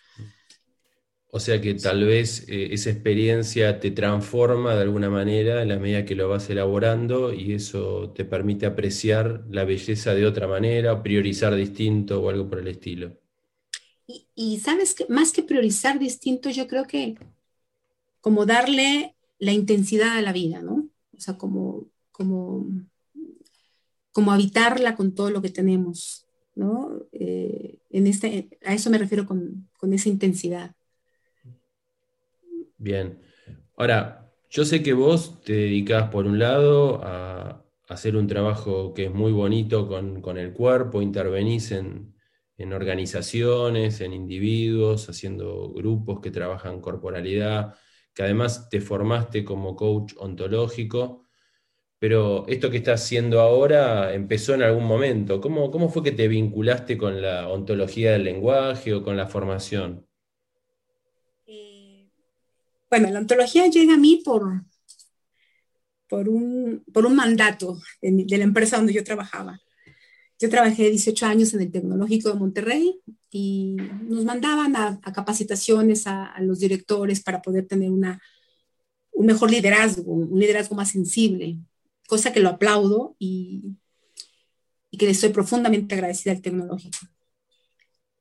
O 1.35 1.39
sea 1.39 1.59
que 1.59 1.73
tal 1.73 2.03
vez 2.03 2.47
eh, 2.47 2.67
esa 2.73 2.91
experiencia 2.91 3.79
te 3.79 3.89
transforma 3.89 4.75
de 4.75 4.83
alguna 4.83 5.09
manera 5.09 5.63
en 5.63 5.69
la 5.69 5.79
medida 5.79 6.05
que 6.05 6.13
lo 6.13 6.29
vas 6.29 6.47
elaborando 6.51 7.33
y 7.33 7.53
eso 7.53 8.11
te 8.11 8.23
permite 8.23 8.67
apreciar 8.67 9.43
la 9.49 9.65
belleza 9.65 10.13
de 10.13 10.27
otra 10.27 10.47
manera, 10.47 11.01
priorizar 11.01 11.55
distinto 11.55 12.21
o 12.21 12.29
algo 12.29 12.47
por 12.47 12.59
el 12.59 12.67
estilo. 12.67 13.17
Y, 14.35 14.59
sabes 14.59 14.93
que 14.93 15.07
más 15.09 15.31
que 15.31 15.41
priorizar 15.41 15.97
distinto, 15.97 16.51
yo 16.51 16.67
creo 16.67 16.85
que 16.85 17.15
como 18.21 18.45
darle 18.45 19.15
la 19.39 19.53
intensidad 19.53 20.15
a 20.15 20.21
la 20.21 20.33
vida, 20.33 20.61
¿no? 20.61 20.87
O 21.17 21.19
sea, 21.19 21.35
como, 21.35 21.87
como, 22.11 22.67
como 24.11 24.31
habitarla 24.31 24.95
con 24.95 25.15
todo 25.15 25.31
lo 25.31 25.41
que 25.41 25.49
tenemos, 25.49 26.27
¿no? 26.53 27.07
Eh, 27.11 27.79
en 27.89 28.05
este, 28.05 28.49
a 28.63 28.75
eso 28.75 28.91
me 28.91 28.99
refiero 28.99 29.25
con, 29.25 29.67
con 29.79 29.93
esa 29.93 30.09
intensidad. 30.09 30.75
Bien. 32.83 33.21
Ahora, 33.77 34.29
yo 34.49 34.65
sé 34.65 34.83
que 34.83 34.91
vos 34.91 35.41
te 35.41 35.53
dedicás 35.53 36.09
por 36.09 36.25
un 36.25 36.37
lado 36.37 37.01
a, 37.01 37.63
hacer 37.87 38.17
un 38.17 38.27
trabajo 38.27 38.93
que 38.93 39.05
es 39.05 39.13
muy 39.13 39.31
bonito 39.31 39.87
con, 39.87 40.37
el 40.37 40.51
cuerpo, 40.53 41.01
intervenís 41.01 41.71
en, 41.71 42.13
organizaciones, 42.73 44.01
en 44.01 44.13
individuos, 44.13 45.09
haciendo 45.09 45.71
grupos 45.73 46.19
que 46.21 46.31
trabajan 46.31 46.81
corporalidad, 46.81 47.75
que 48.13 48.23
además 48.23 48.69
te 48.69 48.81
formaste 48.81 49.45
como 49.45 49.75
coach 49.75 50.13
ontológico, 50.17 51.25
pero 51.99 52.45
esto 52.47 52.69
que 52.69 52.77
estás 52.77 53.03
haciendo 53.03 53.41
ahora 53.41 54.13
empezó 54.13 54.55
en 54.55 54.63
algún 54.63 54.85
momento. 54.85 55.41
¿Cómo, 55.41 55.71
¿Cómo 55.71 55.89
fue 55.89 56.03
que 56.03 56.11
te 56.11 56.27
vinculaste 56.27 56.97
con 56.97 57.21
la 57.21 57.49
ontología 57.49 58.13
del 58.13 58.25
lenguaje 58.25 58.93
o 58.93 59.03
con 59.03 59.17
la 59.17 59.27
formación? 59.27 60.07
Bueno, 62.93 63.09
la 63.09 63.21
ontología 63.21 63.65
llega 63.65 63.95
a 63.95 63.97
mí 63.97 64.21
por, 64.23 64.65
por, 66.07 66.29
un, 66.29 66.83
por 66.93 67.07
un 67.07 67.15
mandato 67.15 67.79
de, 68.03 68.37
la 68.37 68.43
empresa 68.43 68.77
donde 68.77 68.93
yo 68.93 69.03
trabajaba. 69.03 69.59
Yo 70.39 70.47
trabajé 70.47 70.91
18 70.91 71.25
años 71.25 71.55
en 71.55 71.61
el 71.61 71.71
Tecnológico 71.71 72.29
de 72.29 72.35
Monterrey 72.35 73.01
y 73.31 73.77
nos 74.03 74.25
mandaban 74.25 74.75
a, 74.75 75.01
capacitaciones 75.11 76.05
a, 76.05 76.35
los 76.41 76.59
directores 76.59 77.23
para 77.23 77.41
poder 77.41 77.65
tener 77.65 77.89
una, 77.89 78.21
un 79.11 79.25
mejor 79.25 79.49
liderazgo, 79.49 80.13
un 80.13 80.39
liderazgo 80.39 80.75
más 80.75 80.91
sensible, 80.91 81.57
cosa 82.07 82.31
que 82.31 82.41
lo 82.41 82.49
aplaudo 82.49 83.15
y, 83.17 83.75
y 84.91 84.97
que 84.99 85.05
le 85.05 85.13
estoy 85.13 85.29
profundamente 85.29 85.95
agradecida 85.95 86.33
al 86.33 86.43
Tecnológico. 86.43 86.99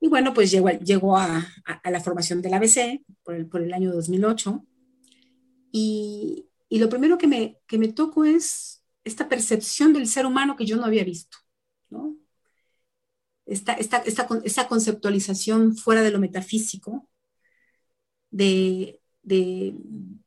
Y 0.02 0.08
bueno, 0.08 0.34
pues 0.34 0.50
llegó, 0.50 0.68
llegó 0.68 1.16
a, 1.16 1.46
la 1.84 2.00
formación 2.00 2.42
del 2.42 2.54
ABC 2.54 3.04
por 3.22 3.36
el, 3.36 3.46
por 3.46 3.62
el 3.62 3.72
año 3.72 3.92
2008. 3.92 4.66
Y, 5.70 6.48
y, 6.68 6.80
lo 6.80 6.88
primero 6.88 7.16
que 7.16 7.28
me, 7.28 7.60
que 7.68 7.78
me 7.78 7.86
tocó 7.86 8.24
es 8.24 8.82
esta 9.04 9.28
percepción 9.28 9.92
del 9.92 10.08
ser 10.08 10.26
humano 10.26 10.56
que 10.56 10.66
yo 10.66 10.76
no 10.76 10.86
había 10.86 11.04
visto, 11.04 11.38
¿no? 11.88 12.16
Esta, 13.46 13.74
esta, 13.74 13.98
esta, 13.98 14.26
esta 14.42 14.66
conceptualización 14.66 15.76
fuera 15.76 16.02
de 16.02 16.10
lo 16.10 16.18
metafísico, 16.18 17.08
de, 18.32 19.00
de 19.22 19.76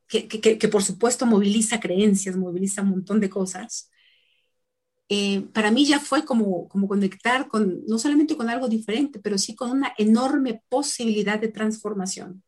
que, 0.07 0.29
que, 0.29 0.57
que, 0.57 0.67
por 0.69 0.83
supuesto 0.83 1.25
moviliza 1.25 1.81
creencias, 1.81 2.37
moviliza 2.37 2.81
un 2.81 2.91
montón 2.91 3.19
de 3.19 3.29
cosas, 3.29 3.91
eh, 5.09 5.41
para 5.53 5.71
mí 5.71 5.85
ya 5.85 5.99
fue 5.99 6.25
como, 6.25 6.67
como 6.67 6.87
conectar 6.87 7.47
con, 7.47 7.85
no 7.87 7.99
solamente 7.99 8.35
con 8.35 8.49
algo 8.49 8.67
diferente, 8.67 9.19
pero 9.19 9.37
sí 9.37 9.55
con 9.55 9.71
una 9.71 9.93
enorme 9.97 10.63
posibilidad 10.69 11.39
de 11.39 11.49
transformación. 11.49 12.43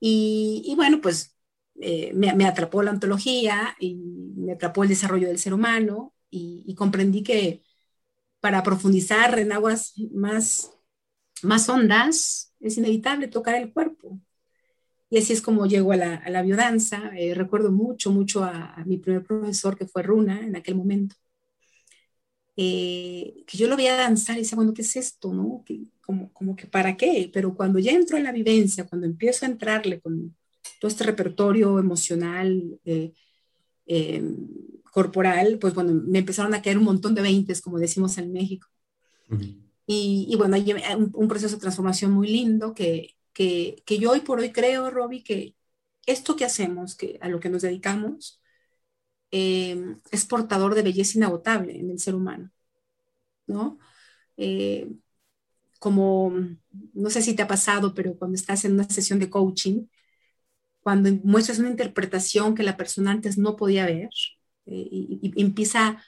Y, 0.00 0.72
bueno, 0.76 1.00
pues 1.00 1.36
eh, 1.80 2.12
me, 2.14 2.46
atrapó 2.46 2.82
la 2.82 2.92
ontología 2.92 3.76
y 3.80 3.96
me 3.96 4.52
atrapó 4.52 4.82
el 4.82 4.88
desarrollo 4.88 5.28
del 5.28 5.38
ser 5.38 5.54
humano 5.54 6.14
y, 6.30 6.74
comprendí 6.76 7.22
que 7.22 7.62
para 8.40 8.62
profundizar 8.62 9.38
en 9.38 9.52
aguas 9.52 9.94
más, 10.12 10.72
más 11.42 11.68
hondas 11.68 12.54
es 12.60 12.78
inevitable 12.78 13.28
tocar 13.28 13.56
el 13.56 13.72
cuerpo. 13.72 14.20
Y 15.10 15.18
así 15.18 15.32
es 15.32 15.40
como 15.40 15.66
llego 15.66 15.92
a 15.92 15.96
la, 15.96 16.16
a 16.16 16.30
la 16.30 16.42
biodanza. 16.42 17.10
Eh, 17.16 17.34
recuerdo 17.34 17.72
mucho, 17.72 18.10
mucho 18.10 18.44
a, 18.44 18.74
a, 18.74 18.84
mi 18.84 18.98
primer 18.98 19.24
profesor, 19.24 19.76
que 19.76 19.86
fue 19.86 20.02
Runa, 20.02 20.40
en 20.40 20.56
aquel 20.56 20.74
momento. 20.74 21.16
Eh, 22.60 23.44
que 23.46 23.56
yo 23.56 23.68
lo 23.68 23.76
veía 23.76 23.96
danzar 23.96 24.36
y 24.36 24.40
decía, 24.40 24.56
bueno, 24.56 24.74
¿qué 24.74 24.82
es 24.82 24.96
esto? 24.96 25.32
¿no? 25.32 25.64
como, 26.00 26.32
como 26.32 26.56
que 26.56 26.66
para 26.66 26.96
qué, 26.96 27.30
pero 27.32 27.54
cuando 27.54 27.78
ya 27.78 27.92
entro 27.92 28.16
en 28.16 28.24
la 28.24 28.32
vivencia, 28.32 28.84
cuando 28.84 29.06
empiezo 29.06 29.46
a 29.46 29.48
entrarle 29.48 30.00
con 30.00 30.34
todo 30.80 30.88
este 30.90 31.04
repertorio 31.04 31.78
emocional, 31.78 32.80
eh, 32.84 33.12
eh, 33.86 34.22
corporal, 34.92 35.58
pues 35.60 35.72
bueno, 35.72 35.94
me 36.04 36.18
empezaron 36.18 36.52
a 36.52 36.60
caer 36.60 36.78
un 36.78 36.84
montón 36.84 37.14
de 37.14 37.22
veintes, 37.22 37.60
como 37.60 37.78
decimos 37.78 38.18
en 38.18 38.32
México. 38.32 38.66
y, 39.86 40.26
y, 40.28 40.36
bueno, 40.36 40.56
hay 40.56 40.72
un, 40.72 41.12
un, 41.14 41.28
proceso 41.28 41.54
de 41.56 41.60
transformación 41.60 42.10
muy 42.10 42.28
lindo 42.28 42.74
que, 42.74 43.17
que, 43.38 43.98
yo 44.00 44.10
hoy 44.10 44.20
por 44.20 44.40
hoy 44.40 44.52
creo, 44.52 44.90
Robbie, 44.90 45.22
que 45.22 45.54
esto 46.06 46.34
que 46.36 46.44
hacemos, 46.44 46.96
que 46.96 47.18
a 47.20 47.28
lo 47.28 47.38
que 47.40 47.48
nos 47.50 47.62
dedicamos, 47.62 48.40
eh, 49.30 49.96
es 50.10 50.26
portador 50.26 50.74
de 50.74 50.82
belleza 50.82 51.18
inagotable 51.18 51.78
en 51.78 51.90
el 51.90 52.00
ser 52.00 52.14
humano, 52.16 52.50
¿no? 53.46 53.78
Eh, 54.36 54.90
como, 55.78 56.32
no 56.94 57.10
sé 57.10 57.22
si 57.22 57.34
te 57.36 57.42
ha 57.42 57.48
pasado, 57.48 57.94
pero 57.94 58.16
cuando 58.16 58.36
estás 58.36 58.64
en 58.64 58.74
una 58.74 58.84
sesión 58.90 59.18
de 59.20 59.30
coaching, 59.30 59.86
cuando 60.80 61.10
muestras 61.24 61.58
una 61.60 61.70
interpretación 61.70 62.54
que 62.54 62.62
la 62.64 62.76
persona 62.76 63.12
antes 63.12 63.38
no 63.38 63.56
podía 63.56 63.86
ver 63.86 64.10
eh, 64.66 64.88
y, 64.90 65.40
empieza 65.40 66.02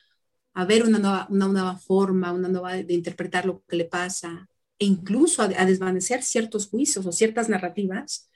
a 0.54 0.64
ver 0.64 0.84
una 0.84 0.98
nueva, 0.98 1.26
una 1.30 1.48
nueva, 1.48 1.78
forma, 1.78 2.32
una 2.32 2.48
nueva 2.48 2.74
de 2.74 2.94
interpretar 2.94 3.46
lo 3.46 3.62
que 3.66 3.76
le 3.76 3.84
pasa, 3.86 4.49
e 4.80 4.86
incluso 4.86 5.42
a, 5.42 5.48
desvanecer 5.48 6.24
ciertos 6.24 6.68
juicios 6.68 7.06
o 7.06 7.12
ciertas 7.12 7.48
narrativas, 7.48 8.28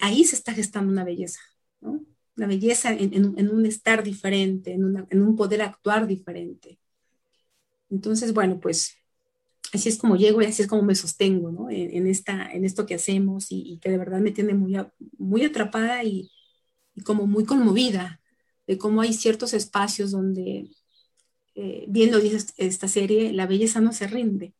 ahí 0.00 0.24
se 0.24 0.36
está 0.36 0.54
gestando 0.54 0.90
una 0.90 1.04
belleza, 1.04 1.40
¿no? 1.80 2.00
la 2.38 2.46
belleza 2.46 2.92
en, 2.92 3.50
un 3.50 3.66
estar 3.66 4.02
diferente, 4.04 4.72
en, 4.72 5.22
un 5.22 5.36
poder 5.36 5.60
actuar 5.60 6.06
diferente. 6.06 6.78
Entonces, 7.90 8.32
bueno, 8.32 8.60
pues 8.60 8.94
así 9.72 9.88
es 9.88 9.98
como 9.98 10.16
llego 10.16 10.40
y 10.40 10.46
así 10.46 10.62
es 10.62 10.68
como 10.68 10.82
me 10.82 10.94
sostengo 10.94 11.50
¿no? 11.50 11.68
en, 11.68 12.06
esta, 12.06 12.50
en 12.52 12.64
esto 12.64 12.86
que 12.86 12.94
hacemos 12.94 13.48
y, 13.50 13.78
que 13.82 13.90
de 13.90 13.98
verdad 13.98 14.20
me 14.20 14.30
tiene 14.30 14.54
muy, 14.54 14.76
muy 15.18 15.44
atrapada 15.44 16.04
y, 16.04 16.30
como 17.04 17.26
muy 17.26 17.44
conmovida 17.44 18.20
de 18.66 18.78
cómo 18.78 19.00
hay 19.00 19.12
ciertos 19.12 19.52
espacios 19.52 20.12
donde, 20.12 20.70
eh, 21.54 21.86
viendo 21.88 22.18
esta 22.56 22.88
serie, 22.88 23.32
la 23.32 23.46
belleza 23.46 23.80
no 23.80 23.92
se 23.92 24.06
rinde. 24.06 24.54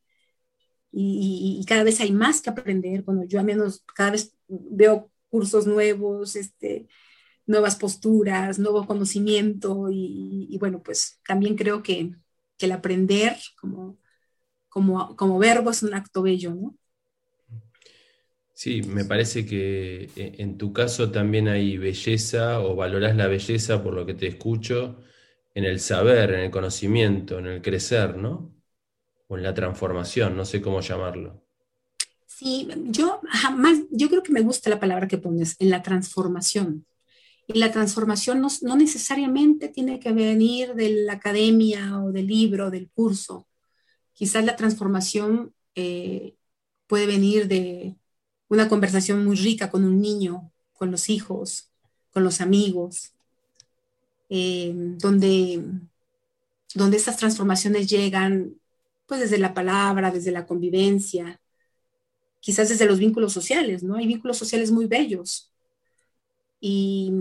Y, 0.91 1.59
y, 1.61 1.65
cada 1.65 1.83
vez 1.83 1.99
hay 2.01 2.11
más 2.11 2.41
que 2.41 2.49
aprender. 2.49 3.03
Bueno, 3.03 3.23
yo 3.25 3.39
al 3.39 3.45
menos 3.45 3.83
cada 3.95 4.11
vez 4.11 4.35
veo 4.47 5.11
cursos 5.29 5.67
nuevos, 5.67 6.35
este, 6.35 6.87
nuevas 7.49 7.75
posturas, 7.75 8.59
nuevo 8.59 8.85
conocimiento 8.85 9.87
y, 9.91 10.55
bueno, 10.59 10.81
pues 10.83 11.19
también 11.27 11.55
creo 11.55 11.83
que, 11.83 12.11
el 12.59 12.73
aprender 12.73 13.37
como, 13.61 13.97
como, 14.67 15.15
como, 15.15 15.39
verbo 15.39 15.69
es 15.69 15.81
un 15.81 15.93
acto 15.93 16.21
bello, 16.21 16.53
¿no? 16.53 16.77
Sí, 18.53 18.81
me 18.81 19.05
parece 19.05 19.45
que 19.45 20.09
e, 20.17 20.35
en 20.39 20.57
tu 20.57 20.73
caso 20.73 21.09
también 21.09 21.47
hay 21.47 21.77
belleza 21.77 22.59
o 22.59 22.75
valoras 22.75 23.15
la 23.15 23.27
belleza 23.27 23.81
por 23.81 23.93
lo 23.93 24.05
que 24.05 24.13
te 24.13 24.27
escucho 24.27 25.01
en 25.53 25.63
el 25.63 25.79
saber, 25.79 26.33
en 26.33 26.41
el 26.41 26.51
conocimiento, 26.51 27.39
en 27.39 27.47
el 27.47 27.61
crecer, 27.61 28.17
¿no? 28.17 28.53
O 29.31 29.37
en 29.37 29.43
la 29.43 29.53
transformación, 29.53 30.35
no 30.35 30.43
sé 30.43 30.59
cómo 30.59 30.81
llamarlo. 30.81 31.39
Sí, 32.25 32.67
yo 32.85 33.21
jamás, 33.29 33.77
yo 33.91 34.09
creo 34.09 34.23
que 34.23 34.31
me 34.31 34.41
gusta 34.41 34.71
la 34.71 34.79
palabra 34.79 35.07
que 35.07 35.19
pones, 35.19 35.55
en 35.59 35.69
la 35.69 35.83
transformación. 35.83 36.87
Y 37.45 37.59
la 37.59 37.71
transformación 37.71 38.41
no, 38.41 38.75
necesariamente 38.75 39.69
tiene 39.69 39.99
que 39.99 40.13
venir 40.13 40.73
de 40.73 40.89
la 41.03 41.13
academia 41.13 41.99
o 41.99 42.11
del 42.11 42.25
libro, 42.25 42.71
del 42.71 42.89
curso. 42.89 43.47
Quizás 44.13 44.43
la 44.45 44.55
transformación 44.55 45.53
eh, 45.75 46.35
puede 46.87 47.05
venir 47.05 47.47
de 47.47 47.95
una 48.47 48.67
conversación 48.67 49.23
muy 49.23 49.35
rica 49.35 49.69
con 49.69 49.83
un 49.83 50.01
niño, 50.01 50.51
con 50.73 50.89
los 50.89 51.07
hijos, 51.07 51.69
con 52.09 52.23
los 52.23 52.41
amigos, 52.41 53.13
eh, 54.29 54.71
donde, 54.73 55.63
donde 56.73 56.97
estas 56.97 57.17
transformaciones 57.17 57.87
llegan 57.87 58.55
pues 59.09 59.19
desde 59.19 59.39
la 59.39 59.53
palabra, 59.53 60.11
desde 60.11 60.31
la 60.31 60.45
convivencia, 60.45 61.41
quizás 62.39 62.69
desde 62.69 62.85
los 62.85 62.99
vínculos 62.99 63.33
sociales, 63.33 63.83
¿no? 63.83 63.95
Hay 63.95 64.07
vínculos 64.07 64.37
sociales 64.37 64.71
muy 64.71 64.85
bellos, 64.85 65.49
y, 66.59 67.11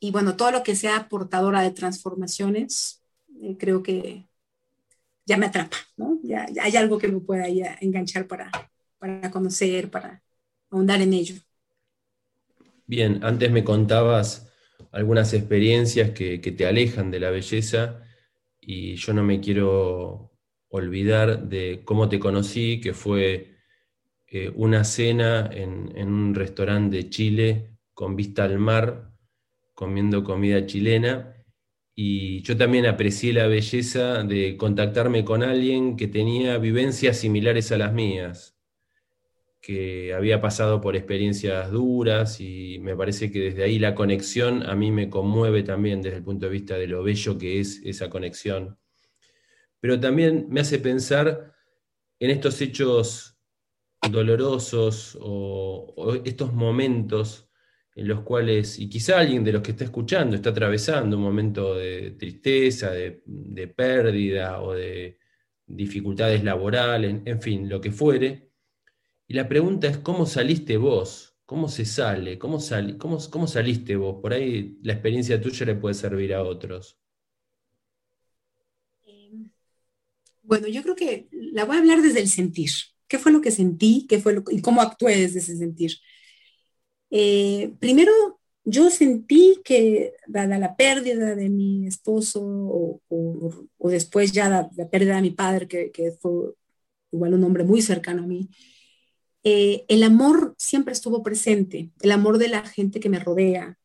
y 0.00 0.10
bueno, 0.10 0.36
todo 0.36 0.52
lo 0.52 0.62
que 0.62 0.76
sea 0.76 1.08
portadora 1.08 1.62
de 1.62 1.72
transformaciones, 1.72 3.02
eh, 3.42 3.56
creo 3.58 3.82
que 3.82 4.26
ya 5.26 5.36
me 5.36 5.46
atrapa, 5.46 5.76
¿no? 5.96 6.18
Ya, 6.22 6.46
hay 6.62 6.76
algo 6.76 6.98
que 6.98 7.08
me 7.08 7.20
pueda 7.20 7.46
enganchar 7.80 8.26
para, 8.26 8.50
para 8.98 9.30
conocer, 9.30 9.90
para 9.90 10.22
ahondar 10.70 11.00
en 11.02 11.12
ello. 11.12 11.34
Bien, 12.86 13.22
antes 13.22 13.50
me 13.50 13.64
contabas 13.64 14.48
algunas 14.92 15.34
experiencias 15.34 16.10
que, 16.10 16.40
que, 16.40 16.52
te 16.52 16.64
alejan 16.64 17.10
de 17.10 17.20
la 17.20 17.30
belleza 17.30 18.00
y 18.60 18.94
yo 18.94 19.12
no 19.12 19.22
me 19.22 19.40
quiero 19.40 20.27
olvidar 20.68 21.48
de 21.48 21.82
cómo 21.84 22.08
te 22.08 22.18
conocí, 22.18 22.80
que 22.80 22.94
fue 22.94 23.56
eh, 24.26 24.52
una 24.54 24.84
cena 24.84 25.48
en, 25.52 25.92
en, 25.96 26.08
un 26.08 26.34
restaurante 26.34 26.96
de 26.98 27.08
Chile 27.08 27.78
con 27.94 28.16
vista 28.16 28.44
al 28.44 28.58
mar, 28.58 29.12
comiendo 29.74 30.24
comida 30.24 30.66
chilena. 30.66 31.34
Y 31.94 32.42
yo 32.42 32.56
también 32.56 32.86
aprecié 32.86 33.32
la 33.32 33.46
belleza 33.46 34.22
de 34.22 34.56
contactarme 34.56 35.24
con 35.24 35.42
alguien 35.42 35.96
que 35.96 36.08
tenía 36.08 36.58
vivencias 36.58 37.18
similares 37.18 37.72
a 37.72 37.78
las 37.78 37.92
mías, 37.92 38.56
que 39.60 40.14
había 40.14 40.40
pasado 40.40 40.80
por 40.80 40.94
experiencias 40.94 41.70
duras 41.70 42.40
y 42.40 42.78
me 42.80 42.94
parece 42.94 43.32
que 43.32 43.40
desde 43.40 43.64
ahí 43.64 43.78
la 43.78 43.94
conexión 43.94 44.62
a 44.62 44.74
mí 44.76 44.92
me 44.92 45.10
conmueve 45.10 45.62
también 45.62 46.00
desde 46.00 46.18
el 46.18 46.24
punto 46.24 46.46
de 46.46 46.52
vista 46.52 46.76
de 46.76 46.86
lo 46.86 47.02
bello 47.02 47.36
que 47.36 47.60
es 47.60 47.82
esa 47.84 48.08
conexión. 48.08 48.78
Pero 49.80 50.00
también 50.00 50.46
me 50.50 50.60
hace 50.60 50.78
pensar 50.78 51.54
en 52.18 52.30
estos 52.30 52.60
hechos 52.60 53.38
dolorosos 54.10 55.18
o, 55.20 56.20
estos 56.24 56.52
momentos 56.52 57.50
en 57.94 58.08
los 58.08 58.20
cuales, 58.20 58.78
y 58.78 58.88
quizá 58.88 59.18
alguien 59.18 59.42
de 59.42 59.52
los 59.52 59.62
que 59.62 59.72
está 59.72 59.84
escuchando 59.84 60.36
está 60.36 60.50
atravesando 60.50 61.16
un 61.16 61.22
momento 61.22 61.74
de 61.74 62.12
tristeza, 62.12 62.90
de, 62.92 63.22
pérdida 63.76 64.62
o 64.62 64.72
de 64.72 65.18
dificultades 65.66 66.44
laborales, 66.44 67.22
en 67.24 67.42
fin, 67.42 67.68
lo 67.68 67.80
que 67.80 67.90
fuere. 67.90 68.52
Y 69.26 69.34
la 69.34 69.48
pregunta 69.48 69.88
es, 69.88 69.98
¿cómo 69.98 70.26
saliste 70.26 70.76
vos? 70.76 71.36
¿Cómo 71.44 71.68
se 71.68 71.84
sale? 71.84 72.38
¿Cómo, 72.38 72.58
cómo, 72.98 73.18
cómo 73.30 73.46
saliste 73.48 73.96
vos? 73.96 74.20
Por 74.22 74.32
ahí 74.32 74.78
la 74.82 74.92
experiencia 74.92 75.40
tuya 75.40 75.66
le 75.66 75.74
puede 75.74 75.94
servir 75.94 76.34
a 76.34 76.44
otros. 76.44 76.98
Bueno, 80.48 80.66
yo 80.68 80.82
creo 80.82 80.96
que 80.96 81.28
la 81.30 81.64
voy 81.66 81.76
a 81.76 81.80
hablar 81.80 82.02
desde 82.02 82.20
el 82.20 82.28
sentir. 82.28 82.70
¿Qué 83.06 83.18
fue 83.18 83.32
lo 83.32 83.42
que 83.42 83.50
sentí? 83.50 84.06
¿Qué 84.08 84.18
fue 84.18 84.32
lo, 84.32 84.44
y 84.50 84.62
cómo 84.62 84.80
actué 84.80 85.16
desde 85.18 85.40
ese 85.40 85.56
sentir? 85.58 85.92
Eh, 87.10 87.74
primero, 87.80 88.12
yo 88.64 88.90
sentí 88.90 89.60
que 89.64 90.14
dada 90.26 90.58
la 90.58 90.74
pérdida 90.76 91.34
de 91.34 91.50
mi 91.50 91.86
esposo 91.86 92.40
o, 92.42 93.90
después 93.90 94.32
ya 94.32 94.48
la, 94.48 94.88
pérdida 94.88 95.16
de 95.16 95.22
mi 95.22 95.32
padre, 95.32 95.68
que, 95.68 96.12
fue 96.20 96.54
igual 97.12 97.34
un 97.34 97.44
hombre 97.44 97.64
muy 97.64 97.82
cercano 97.82 98.24
a 98.24 98.26
mí, 98.26 98.48
eh, 99.44 99.84
el 99.88 100.02
amor 100.02 100.54
siempre 100.58 100.92
estuvo 100.94 101.22
presente, 101.22 101.90
el 102.00 102.12
amor 102.12 102.38
de 102.38 102.48
la 102.48 102.66
gente 102.66 103.00
que 103.00 103.10
me 103.10 103.18
rodea. 103.20 103.78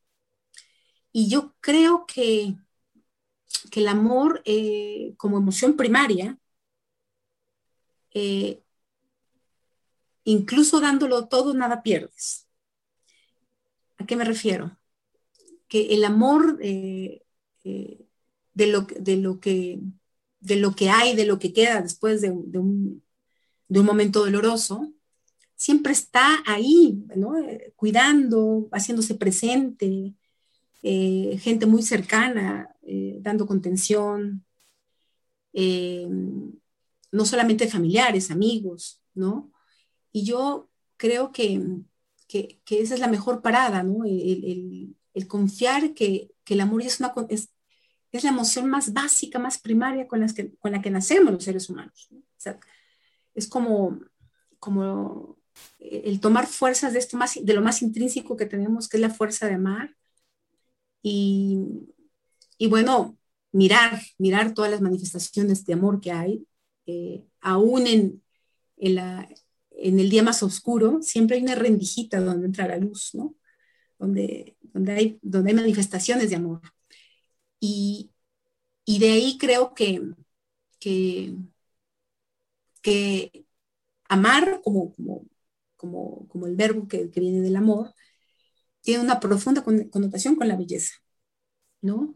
Y 1.12 1.30
yo 1.30 1.56
creo 1.60 2.06
que, 2.08 2.56
que 3.71 3.82
el 3.82 3.88
amor 3.88 4.41
eh, 4.45 5.13
como 5.17 5.38
emoción 5.38 5.76
primaria, 5.78 6.38
incluso 10.23 10.80
dándolo 10.80 11.28
todo, 11.28 11.54
nada 11.54 11.84
pierdes. 11.84 12.47
¿A 13.97 14.06
qué 14.06 14.15
me 14.15 14.26
refiero? 14.26 14.78
Que 15.67 15.93
el 15.93 16.04
amor 16.06 16.60
eh, 16.62 17.23
eh, 17.63 18.06
de, 18.54 18.67
lo, 18.67 18.82
de, 18.82 19.17
lo 19.17 19.39
que, 19.39 19.80
de 20.39 20.56
lo 20.58 20.76
que 20.76 20.89
hay, 20.89 21.15
de 21.15 21.26
lo 21.26 21.39
que 21.39 21.54
queda 21.54 21.82
después 21.82 22.21
de, 22.21 22.32
un, 22.32 23.04
momento 23.69 24.19
doloroso, 24.26 24.93
siempre 25.56 25.93
está 25.93 26.43
ahí, 26.45 27.04
¿no? 27.15 27.34
cuidando, 27.76 28.67
haciéndose 28.71 29.15
presente, 29.15 30.13
eh, 30.84 31.38
gente 31.39 31.65
muy 31.65 31.82
cercana, 31.82 32.76
eh, 32.84 33.17
dando 33.21 33.47
contención, 33.47 34.45
eh, 35.54 36.08
no 37.13 37.26
solamente 37.26 37.67
familiares, 37.67 38.32
amigos, 38.32 39.02
¿no? 39.13 39.52
Y 40.12 40.26
yo 40.26 40.69
creo 40.97 41.32
que, 41.32 41.62
que, 42.28 42.60
esa 42.69 42.95
es 42.95 42.99
la 42.99 43.08
mejor 43.08 43.43
parada, 43.43 43.84
¿no? 43.84 44.04
El, 44.04 45.28
confiar 45.28 45.93
que, 45.93 46.32
que, 46.43 46.56
el 46.56 46.62
amor 46.62 46.82
es, 46.82 46.99
una, 46.99 47.13
es, 47.30 47.49
es, 48.12 48.23
la 48.23 48.32
emoción 48.32 48.67
más 48.67 48.93
básica, 48.93 49.38
más 49.38 49.60
primaria 49.60 50.08
con, 50.08 50.21
las 50.21 50.34
que, 50.34 50.56
con 50.56 50.71
la 50.71 50.82
que 50.82 50.89
nacemos 50.89 51.32
los 51.32 51.43
seres 51.43 51.69
humanos. 51.69 52.10
es 53.36 53.47
como, 53.47 53.99
como 54.58 55.38
el 55.80 56.19
tomar 56.19 56.47
fuerzas 56.47 56.93
de, 56.93 56.99
esto 56.99 57.15
más, 57.15 57.38
de 57.39 57.54
lo 57.54 57.62
más 57.62 57.84
intrínseco 57.84 58.36
que 58.36 58.47
tenemos, 58.47 58.89
que 58.89 58.97
es 58.97 59.02
la 59.02 59.12
fuerza 59.12 59.47
de 59.47 59.54
amar. 59.54 59.95
Y, 61.04 61.60
y 62.58 62.67
bueno, 62.67 63.19
mirar, 63.52 64.02
mirar 64.17 64.56
todas 64.56 64.71
las 64.71 64.82
manifestaciones 64.82 65.63
de 65.63 65.73
amor 65.73 66.02
que 66.02 66.12
hay, 66.12 66.47
eh, 66.86 67.26
aún 67.41 67.88
en, 67.88 68.24
en, 68.78 68.96
la, 68.96 69.30
en, 69.72 70.00
el 70.00 70.10
día 70.10 70.24
más 70.24 70.43
oscuro, 70.43 71.02
siempre 71.02 71.38
hay 71.38 71.43
una 71.43 71.56
rendijita 71.56 72.19
donde 72.22 72.48
entra 72.48 72.67
la 72.67 72.78
luz, 72.78 73.12
¿no? 73.15 73.36
Donde, 74.00 74.58
donde, 74.62 74.93
hay, 74.93 75.19
donde 75.22 75.52
hay 75.52 75.56
manifestaciones 75.56 76.30
de 76.30 76.36
amor. 76.38 76.62
Y, 77.60 78.12
y 78.86 79.00
de 79.00 79.12
ahí 79.13 79.38
creo 79.39 79.74
que, 79.74 80.02
que, 80.80 81.36
que 82.82 83.46
amar 84.10 84.62
como, 84.63 84.93
como, 84.93 85.26
como, 85.78 86.28
como 86.28 86.48
el 86.48 86.56
verbo 86.56 86.88
que, 86.88 87.10
que, 87.12 87.19
viene 87.19 87.41
del 87.41 87.56
amor, 87.56 87.93
tiene 88.82 89.04
una 89.04 89.19
profunda 89.19 89.63
connotación 89.63 90.36
con 90.36 90.48
la 90.48 90.58
belleza, 90.58 90.96
¿no? 91.82 92.15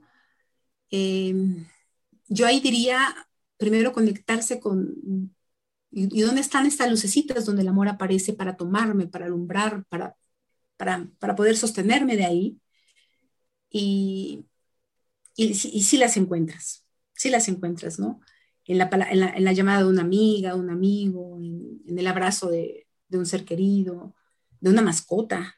Eh, 0.91 1.33
yo 2.27 2.45
ahí 2.45 2.59
diría, 2.59 2.99
primero 3.57 3.91
conectarse 3.93 4.59
con, 4.59 5.33
y, 5.91 6.21
dónde 6.21 6.41
están 6.41 6.65
estas 6.65 6.89
lucecitas 6.89 7.45
donde 7.45 7.61
el 7.61 7.67
amor 7.67 7.87
aparece 7.87 8.33
para 8.33 8.57
tomarme, 8.57 9.07
para 9.07 9.25
alumbrar, 9.25 9.85
para, 9.85 10.15
para, 10.77 11.09
para 11.19 11.35
poder 11.35 11.57
sostenerme 11.57 12.15
de 12.17 12.25
ahí. 12.25 12.59
Y, 13.69 14.45
y, 15.35 15.53
si 15.55 15.97
las 15.97 16.17
encuentras, 16.17 16.85
si 17.13 17.29
las 17.29 17.47
encuentras, 17.47 17.99
¿no? 17.99 18.21
En 18.65 18.79
la, 18.79 18.89
en 19.09 19.43
la, 19.43 19.53
llamada 19.53 19.83
de 19.83 19.89
una 19.89 20.01
amiga, 20.01 20.55
un 20.55 20.69
amigo, 20.69 21.37
en, 21.39 21.81
en 21.87 21.99
el 21.99 22.07
abrazo 22.07 22.49
de, 22.49 22.87
de 23.07 23.17
un 23.17 23.25
ser 23.25 23.45
querido, 23.45 24.15
de 24.59 24.69
una 24.69 24.81
mascota. 24.81 25.55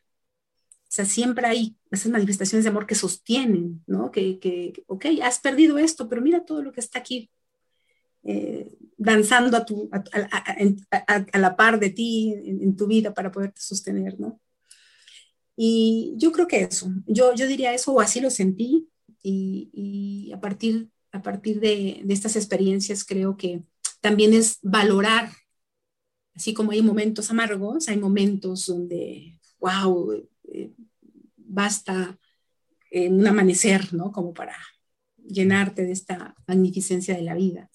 O 0.84 0.92
sea, 0.92 1.06
siempre 1.06 1.48
hay 1.48 1.78
esas 1.92 2.12
manifestaciones 2.12 2.64
de 2.66 2.70
amor 2.70 2.88
que 2.88 2.96
sostienen, 2.96 3.84
¿no? 3.88 4.12
Que, 4.12 4.40
que 4.40 4.84
ok, 4.88 5.06
has 5.24 5.40
perdido 5.40 5.78
esto, 5.78 6.10
pero 6.10 6.22
mira 6.22 6.46
todo 6.46 6.64
lo 6.64 6.72
que 6.72 6.80
está 6.80 7.00
aquí 7.00 7.32
eh, 8.24 8.72
danzando 8.98 9.58
a, 9.58 9.66
tu, 9.66 9.90
a, 9.92 11.40
la 11.40 11.56
par 11.56 11.80
de 11.80 11.90
ti 11.90 12.34
en, 12.46 12.76
tu 12.76 12.88
vida 12.88 13.14
para 13.14 13.32
poderte 13.32 13.62
sostener, 13.62 14.20
¿no? 14.20 14.40
Y 15.56 16.14
yo 16.18 16.32
creo 16.32 16.48
que 16.48 16.62
eso, 16.62 16.92
yo, 17.06 17.34
yo 17.36 17.48
diría 17.48 17.74
eso, 17.74 17.94
o 17.94 18.00
así 18.00 18.22
lo 18.22 18.30
sentí, 18.30 18.90
y, 19.22 20.32
a 20.34 20.40
partir, 20.40 20.90
a 21.12 21.22
partir 21.22 21.60
de, 21.60 22.04
estas 22.08 22.36
experiencias 22.36 23.04
creo 23.04 23.36
que 23.36 23.64
también 24.02 24.34
es 24.34 24.60
valorar 24.62 25.30
Así 26.36 26.54
como 26.54 26.72
hay 26.72 26.82
momentos 26.82 27.30
amargos, 27.32 27.90
hay 27.90 27.98
momentos 27.98 28.66
donde, 28.68 29.38
wow, 29.60 30.26
eh, 30.46 30.72
basta 31.36 32.18
un 32.94 33.28
amanecer, 33.28 33.94
¿no? 33.94 34.14
Como 34.14 34.34
para 34.34 34.56
llenarte 35.18 35.84
de 35.84 35.92
esta 35.92 36.36
magnificencia 36.48 37.14
de 37.14 37.24
la 37.24 37.36
vida. 37.36 37.70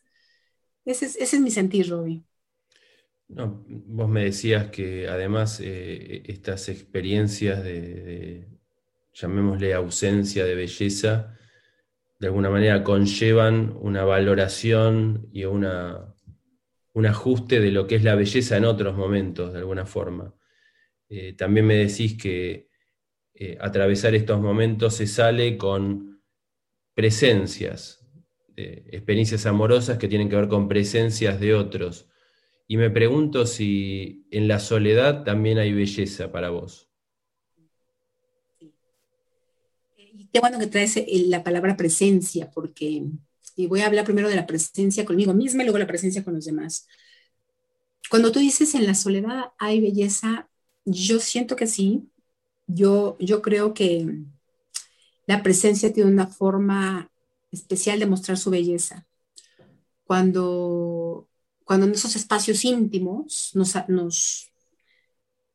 Ese 0.84 1.06
es, 1.06 1.16
ese 1.16 1.36
es 1.36 1.42
mi 1.42 1.50
sentir, 1.50 1.88
Robbie. 1.88 2.22
No, 3.28 3.64
vos 3.66 4.08
me 4.08 4.24
decías 4.24 4.68
que 4.68 5.08
además 5.08 5.60
eh, 5.62 6.22
estas 6.26 6.68
experiencias 6.68 7.64
de, 7.64 8.46
llamémosle 9.14 9.72
ausencia 9.74 10.44
de 10.44 10.54
belleza, 10.54 11.38
de 12.18 12.26
alguna 12.26 12.50
manera 12.50 12.84
conllevan 12.84 13.76
una 13.80 14.04
valoración 14.04 15.28
y 15.32 15.44
una, 15.44 16.14
un 16.92 17.06
ajuste 17.06 17.60
de 17.60 17.70
lo 17.70 17.86
que 17.86 17.96
es 17.96 18.04
la 18.04 18.14
belleza 18.14 18.56
en 18.56 18.64
otros 18.64 18.96
momentos, 18.96 19.52
de 19.52 19.60
alguna 19.60 19.86
forma. 19.86 20.34
Eh, 21.08 21.32
también 21.34 21.66
me 21.66 21.76
decís 21.76 22.16
que 22.20 22.68
eh, 23.34 23.56
atravesar 23.60 24.14
estos 24.14 24.40
momentos 24.40 24.94
se 24.94 25.06
sale 25.06 25.56
con 25.56 26.22
presencias, 26.94 28.03
experiencias 28.56 29.46
amorosas 29.46 29.98
que 29.98 30.08
tienen 30.08 30.28
que 30.28 30.36
ver 30.36 30.48
con 30.48 30.68
presencias 30.68 31.40
de 31.40 31.54
otros. 31.54 32.08
Y 32.66 32.76
me 32.76 32.90
pregunto 32.90 33.46
si 33.46 34.26
en 34.30 34.48
la 34.48 34.58
soledad 34.58 35.24
también 35.24 35.58
hay 35.58 35.72
belleza 35.72 36.32
para 36.32 36.50
vos. 36.50 36.88
Y 39.96 40.28
qué 40.32 40.40
bueno 40.40 40.58
que 40.58 40.66
traes 40.66 40.98
la 41.26 41.42
palabra 41.42 41.76
presencia, 41.76 42.50
porque 42.50 43.04
y 43.56 43.66
voy 43.66 43.80
a 43.80 43.86
hablar 43.86 44.04
primero 44.04 44.28
de 44.28 44.36
la 44.36 44.46
presencia 44.46 45.04
conmigo 45.04 45.32
misma 45.32 45.62
y 45.62 45.66
luego 45.66 45.78
la 45.78 45.86
presencia 45.86 46.24
con 46.24 46.34
los 46.34 46.44
demás. 46.44 46.86
Cuando 48.10 48.32
tú 48.32 48.40
dices 48.40 48.74
en 48.74 48.86
la 48.86 48.94
soledad 48.94 49.52
hay 49.58 49.80
belleza, 49.80 50.48
yo 50.84 51.20
siento 51.20 51.56
que 51.56 51.66
sí. 51.66 52.08
Yo, 52.66 53.16
yo 53.20 53.42
creo 53.42 53.74
que 53.74 54.24
la 55.26 55.42
presencia 55.42 55.92
tiene 55.92 56.10
una 56.10 56.26
forma 56.26 57.10
especial 57.54 57.98
de 57.98 58.06
mostrar 58.06 58.36
su 58.36 58.50
belleza. 58.50 59.06
Cuando, 60.04 61.28
cuando 61.64 61.86
en 61.86 61.92
esos 61.92 62.14
espacios 62.16 62.64
íntimos 62.64 63.50
nos, 63.54 63.74
nos, 63.88 64.52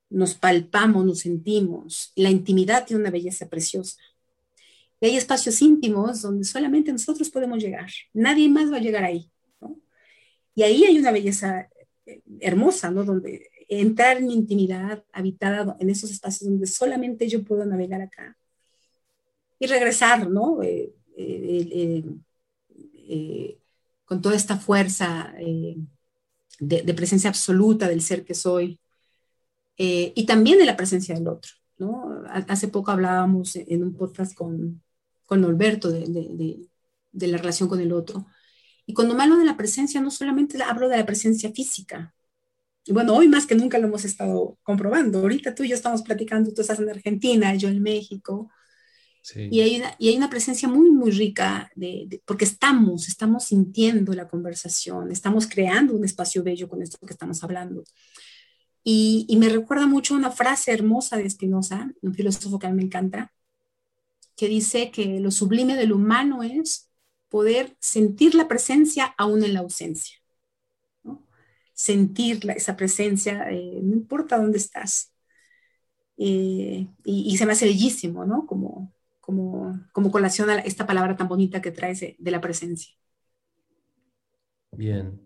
nos 0.10 0.34
palpamos, 0.34 1.06
nos 1.06 1.20
sentimos, 1.20 2.12
la 2.16 2.30
intimidad 2.30 2.86
tiene 2.86 3.02
una 3.02 3.12
belleza 3.12 3.48
preciosa. 3.48 4.02
Y 5.02 5.08
hay 5.08 5.16
espacios 5.16 5.62
íntimos 5.62 6.22
donde 6.22 6.44
solamente 6.44 6.92
nosotros 6.92 7.30
podemos 7.30 7.60
llegar. 7.60 7.90
Nadie 8.14 8.50
más 8.50 8.72
va 8.72 8.78
a 8.78 8.82
llegar 8.82 9.04
ahí. 9.04 9.32
Y 10.56 10.64
ahí 10.64 10.84
hay 10.84 10.98
una 10.98 11.12
belleza 11.12 11.70
eh, 12.06 12.22
hermosa, 12.42 12.92
¿no? 12.92 13.06
Donde 13.06 13.50
entrar 13.70 14.18
en 14.18 14.32
intimidad 14.32 15.04
habitada 15.14 15.78
en 15.80 15.90
esos 15.90 16.12
espacios 16.12 16.50
donde 16.50 16.68
solamente 16.68 17.30
yo 17.30 17.44
puedo 17.44 17.66
navegar 17.66 18.02
acá. 18.02 18.36
Y 19.58 19.68
regresar, 19.68 20.30
¿no? 20.30 20.62
Eh, 20.64 20.94
eh, 21.19 22.03
eh 23.10 23.55
con 24.05 24.21
toda 24.21 24.36
esta 24.36 24.58
fuerza 24.58 25.34
de, 25.38 26.82
de, 26.82 26.93
presencia 26.95 27.29
absoluta 27.29 27.88
del 27.88 28.01
ser 28.01 28.25
que 28.25 28.34
soy. 28.34 28.79
y 29.77 30.25
también 30.25 30.58
de 30.58 30.65
la 30.65 30.75
presencia 30.75 31.13
del 31.15 31.27
otro. 31.27 31.51
¿no? 31.79 32.23
Hace 32.47 32.67
poco 32.67 32.91
hablábamos 32.91 33.55
en 33.55 33.84
un 33.84 33.95
podcast 33.95 34.36
con, 34.36 34.84
con 35.25 35.41
Norberto, 35.41 35.89
de, 35.91 36.01
de, 36.01 36.67
de, 37.12 37.27
la 37.27 37.38
relación 37.38 37.69
con 37.69 37.79
el 37.79 37.93
otro. 37.93 38.25
Y 38.86 38.93
cuando 38.93 39.15
me 39.15 39.23
hablo 39.23 39.38
de 39.38 39.45
la 39.45 39.58
presencia, 39.58 40.01
no 40.01 40.12
solamente 40.12 40.62
hablo 40.62 40.89
de 40.89 40.97
la 40.97 41.05
presencia 41.05 41.51
física. 41.51 42.13
Y 42.86 42.91
bueno, 42.91 43.15
hoy 43.15 43.27
más 43.27 43.45
que 43.45 43.55
nunca 43.55 43.77
lo 43.79 43.88
hemos 43.88 44.05
estado 44.05 44.58
comprobando. 44.63 45.19
Ahorita 45.19 45.55
tú 45.55 45.63
y 45.63 45.69
yo 45.69 45.75
estamos 45.75 46.01
platicando, 46.01 46.51
tú 46.53 46.62
estás 46.62 46.79
en 46.79 46.89
Argentina, 46.89 47.55
yo 47.55 47.69
en 47.69 47.82
México. 47.82 48.49
Sí. 49.21 49.47
Y, 49.51 49.62
hay 49.62 49.77
una, 49.77 49.95
y 49.99 50.10
hay 50.10 50.17
una 50.17 50.29
presencia 50.29 50.67
muy, 50.67 50.89
muy 50.91 51.12
rica, 51.12 51.69
de, 51.75 52.05
de, 52.08 52.21
porque 52.25 52.45
estamos, 52.45 53.08
estamos 53.08 53.45
sintiendo 53.45 54.13
la 54.13 54.27
conversación, 54.27 55.12
estamos 55.12 55.47
creando 55.47 55.93
un 55.93 56.05
espacio 56.05 56.43
bello 56.43 56.67
con 56.69 56.82
esto 56.82 56.97
que 57.05 57.13
estamos 57.13 57.43
hablando. 57.43 57.84
Y, 58.84 59.25
y 59.27 59.38
me 59.38 59.49
recuerda 59.49 59.88
mucho 59.88 60.15
una 60.15 60.32
frase 60.32 60.71
hermosa 60.71 61.17
de 61.17 61.29
Spinoza, 61.29 61.91
un 62.01 62.13
filósofo 62.13 62.58
que 62.60 62.67
a 62.67 62.69
mí 62.69 62.77
me 62.77 62.84
encanta, 62.84 63.32
que 64.36 64.47
dice 64.47 64.89
que 64.89 65.19
lo 65.19 65.32
sublime 65.32 65.75
del 65.75 65.91
humano 65.91 66.43
es 66.43 66.89
poder 67.29 67.75
sentir 67.79 68.36
la 68.36 68.47
presencia 68.47 69.13
aún 69.17 69.43
en 69.43 69.53
la 69.53 69.60
ausencia. 69.60 70.17
¿no? 71.03 71.27
Sentir 71.73 72.45
la, 72.45 72.53
esa 72.53 72.75
presencia, 72.77 73.49
eh, 73.51 73.79
no 73.84 73.93
importa 73.93 74.38
dónde 74.38 74.58
estás. 74.58 75.13
Eh, 76.17 76.88
y, 77.03 77.34
y, 77.34 77.38
se 77.38 77.45
me 77.45 77.53
hace 77.53 77.65
bellísimo, 77.65 78.25
¿no? 78.25 78.45
Como, 78.45 78.93
como, 79.30 79.80
como 79.92 80.10
colación 80.10 80.50
a 80.50 80.58
esta 80.58 80.88
palabra 80.88 81.15
tan 81.15 81.28
bonita 81.28 81.62
que 81.62 81.70
traes 81.70 82.00
de, 82.18 82.32
la 82.32 82.42
presencia. 82.42 82.96
Bien, 84.72 85.22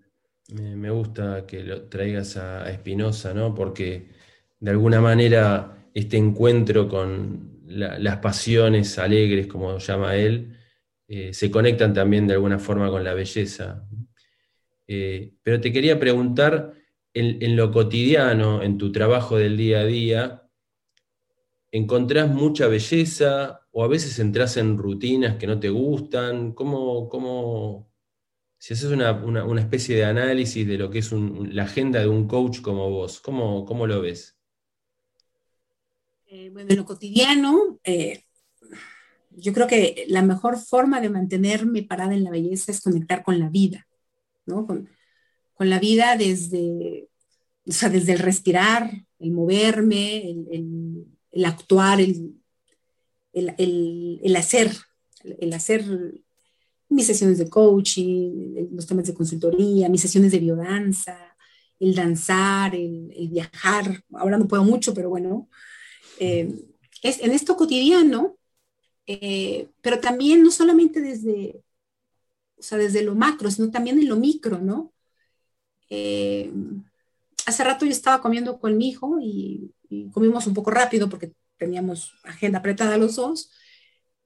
me, 0.53 0.89
gusta 0.89 1.45
que 1.45 1.63
lo 1.63 1.87
traigas 1.87 2.35
a, 2.35 2.69
Espinosa, 2.69 3.33
¿no? 3.33 3.55
Porque 3.55 4.09
de 4.59 4.71
alguna 4.71 4.99
manera 4.99 5.87
este 5.93 6.17
encuentro 6.17 6.89
con 6.89 7.61
la, 7.65 7.97
las 7.97 8.17
pasiones 8.17 8.99
alegres, 8.99 9.47
como 9.47 9.77
llama 9.77 10.17
él, 10.17 10.57
eh, 11.07 11.33
se 11.33 11.49
conectan 11.49 11.93
también 11.93 12.27
de 12.27 12.33
alguna 12.33 12.59
forma 12.59 12.89
con 12.89 13.05
la 13.05 13.13
belleza. 13.13 13.87
Eh, 14.85 15.31
pero 15.43 15.61
te 15.61 15.71
quería 15.71 15.97
preguntar, 15.97 16.73
en, 17.13 17.55
lo 17.55 17.71
cotidiano, 17.71 18.63
en 18.63 18.77
tu 18.77 18.91
trabajo 18.91 19.37
del 19.37 19.55
día 19.55 19.79
a 19.79 19.85
día, 19.85 20.42
encontrás 21.73 22.29
mucha 22.29 22.67
belleza 22.67 23.61
o 23.71 23.83
a 23.83 23.87
veces 23.87 24.19
entras 24.19 24.57
en 24.57 24.77
rutinas 24.77 25.37
que 25.37 25.47
no 25.47 25.59
te 25.59 25.69
gustan? 25.69 26.53
¿Cómo, 26.53 27.09
cómo 27.09 27.91
si 28.59 28.75
haces 28.75 28.91
una, 28.91 29.59
especie 29.59 29.97
de 29.97 30.05
análisis 30.05 30.65
de 30.65 30.77
lo 30.77 30.89
que 30.89 30.99
es 30.99 31.11
la 31.11 31.63
agenda 31.63 31.99
de 31.99 32.07
un 32.07 32.27
coach 32.29 32.61
como 32.61 32.89
vos, 32.89 33.19
¿cómo, 33.19 33.65
cómo 33.65 33.87
lo 33.87 34.01
ves? 34.01 34.37
Eh, 36.27 36.49
bueno, 36.49 36.69
en 36.69 36.77
lo 36.77 36.85
cotidiano, 36.85 37.79
eh, 37.83 38.23
yo 39.31 39.51
creo 39.51 39.67
que 39.67 40.05
la 40.07 40.21
mejor 40.21 40.57
forma 40.57 41.01
de 41.01 41.09
mantenerme 41.09 41.83
parada 41.83 42.13
en 42.13 42.23
la 42.23 42.29
belleza 42.29 42.71
es 42.71 42.81
conectar 42.81 43.23
con 43.23 43.39
la 43.39 43.49
vida, 43.49 43.85
¿no? 44.45 44.65
Con, 44.65 44.89
la 45.59 45.79
vida 45.79 46.17
desde, 46.17 47.07
desde 47.65 48.13
el 48.13 48.19
respirar, 48.19 48.91
el 49.19 49.31
moverme, 49.31 50.29
el, 50.51 51.05
actuar, 51.45 51.99
el, 52.01 52.35
el, 53.33 54.35
hacer, 54.35 54.71
el 55.23 55.53
hacer 55.53 55.83
mis 56.89 57.07
sesiones 57.07 57.37
de 57.37 57.49
coaching, 57.49 58.69
los 58.71 58.85
temas 58.85 59.05
de 59.07 59.13
consultoría, 59.13 59.89
mis 59.89 60.01
sesiones 60.01 60.31
de 60.31 60.39
biodanza, 60.39 61.35
el 61.79 61.95
danzar, 61.95 62.75
el, 62.75 63.29
viajar. 63.29 64.03
Ahora 64.13 64.37
no 64.37 64.47
puedo 64.47 64.63
mucho, 64.63 64.93
pero 64.93 65.09
bueno, 65.09 65.49
eh, 66.19 66.53
es 67.01 67.19
en 67.21 67.31
esto 67.31 67.55
cotidiano 67.55 68.37
eh, 69.05 69.69
pero 69.81 69.99
también 69.99 70.43
no 70.43 70.51
solamente 70.51 71.01
desde, 71.01 71.61
o 72.57 72.63
sea, 72.63 72.77
desde 72.77 73.03
lo 73.03 73.15
macro, 73.15 73.51
sino 73.51 73.69
también 73.71 73.99
en 73.99 74.07
lo 74.09 74.15
micro, 74.15 74.59
¿no? 74.59 74.93
Eh, 75.89 76.51
hace 77.45 77.63
rato 77.63 77.85
yo 77.85 77.91
estaba 77.91 78.21
comiendo 78.21 78.59
con 78.59 78.77
mi 78.77 78.89
hijo 78.89 79.19
y, 79.21 79.71
comimos 80.11 80.47
un 80.47 80.53
poco 80.53 80.71
rápido 80.71 81.09
porque 81.09 81.33
teníamos 81.57 82.13
agenda 82.23 82.59
apretada 82.59 82.97
los 82.97 83.15
dos, 83.15 83.51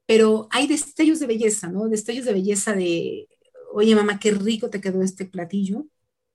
pero 0.05 0.47
hay 0.51 0.67
destellos 0.67 1.19
de 1.19 1.27
belleza, 1.27 1.69
¿no? 1.69 1.87
Destellos 1.89 2.25
de 2.25 2.33
belleza 2.33 2.73
de, 2.73 3.27
oye 3.73 3.95
mamá, 3.95 4.19
qué 4.19 4.31
rico 4.31 4.69
te 4.69 4.81
quedó 4.81 5.01
este 5.01 5.25
platillo, 5.25 5.87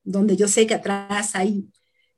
donde 0.04 0.36
yo 0.36 0.48
sé 0.48 0.66
que 0.66 0.74
atrás 0.74 1.34
hay, 1.34 1.70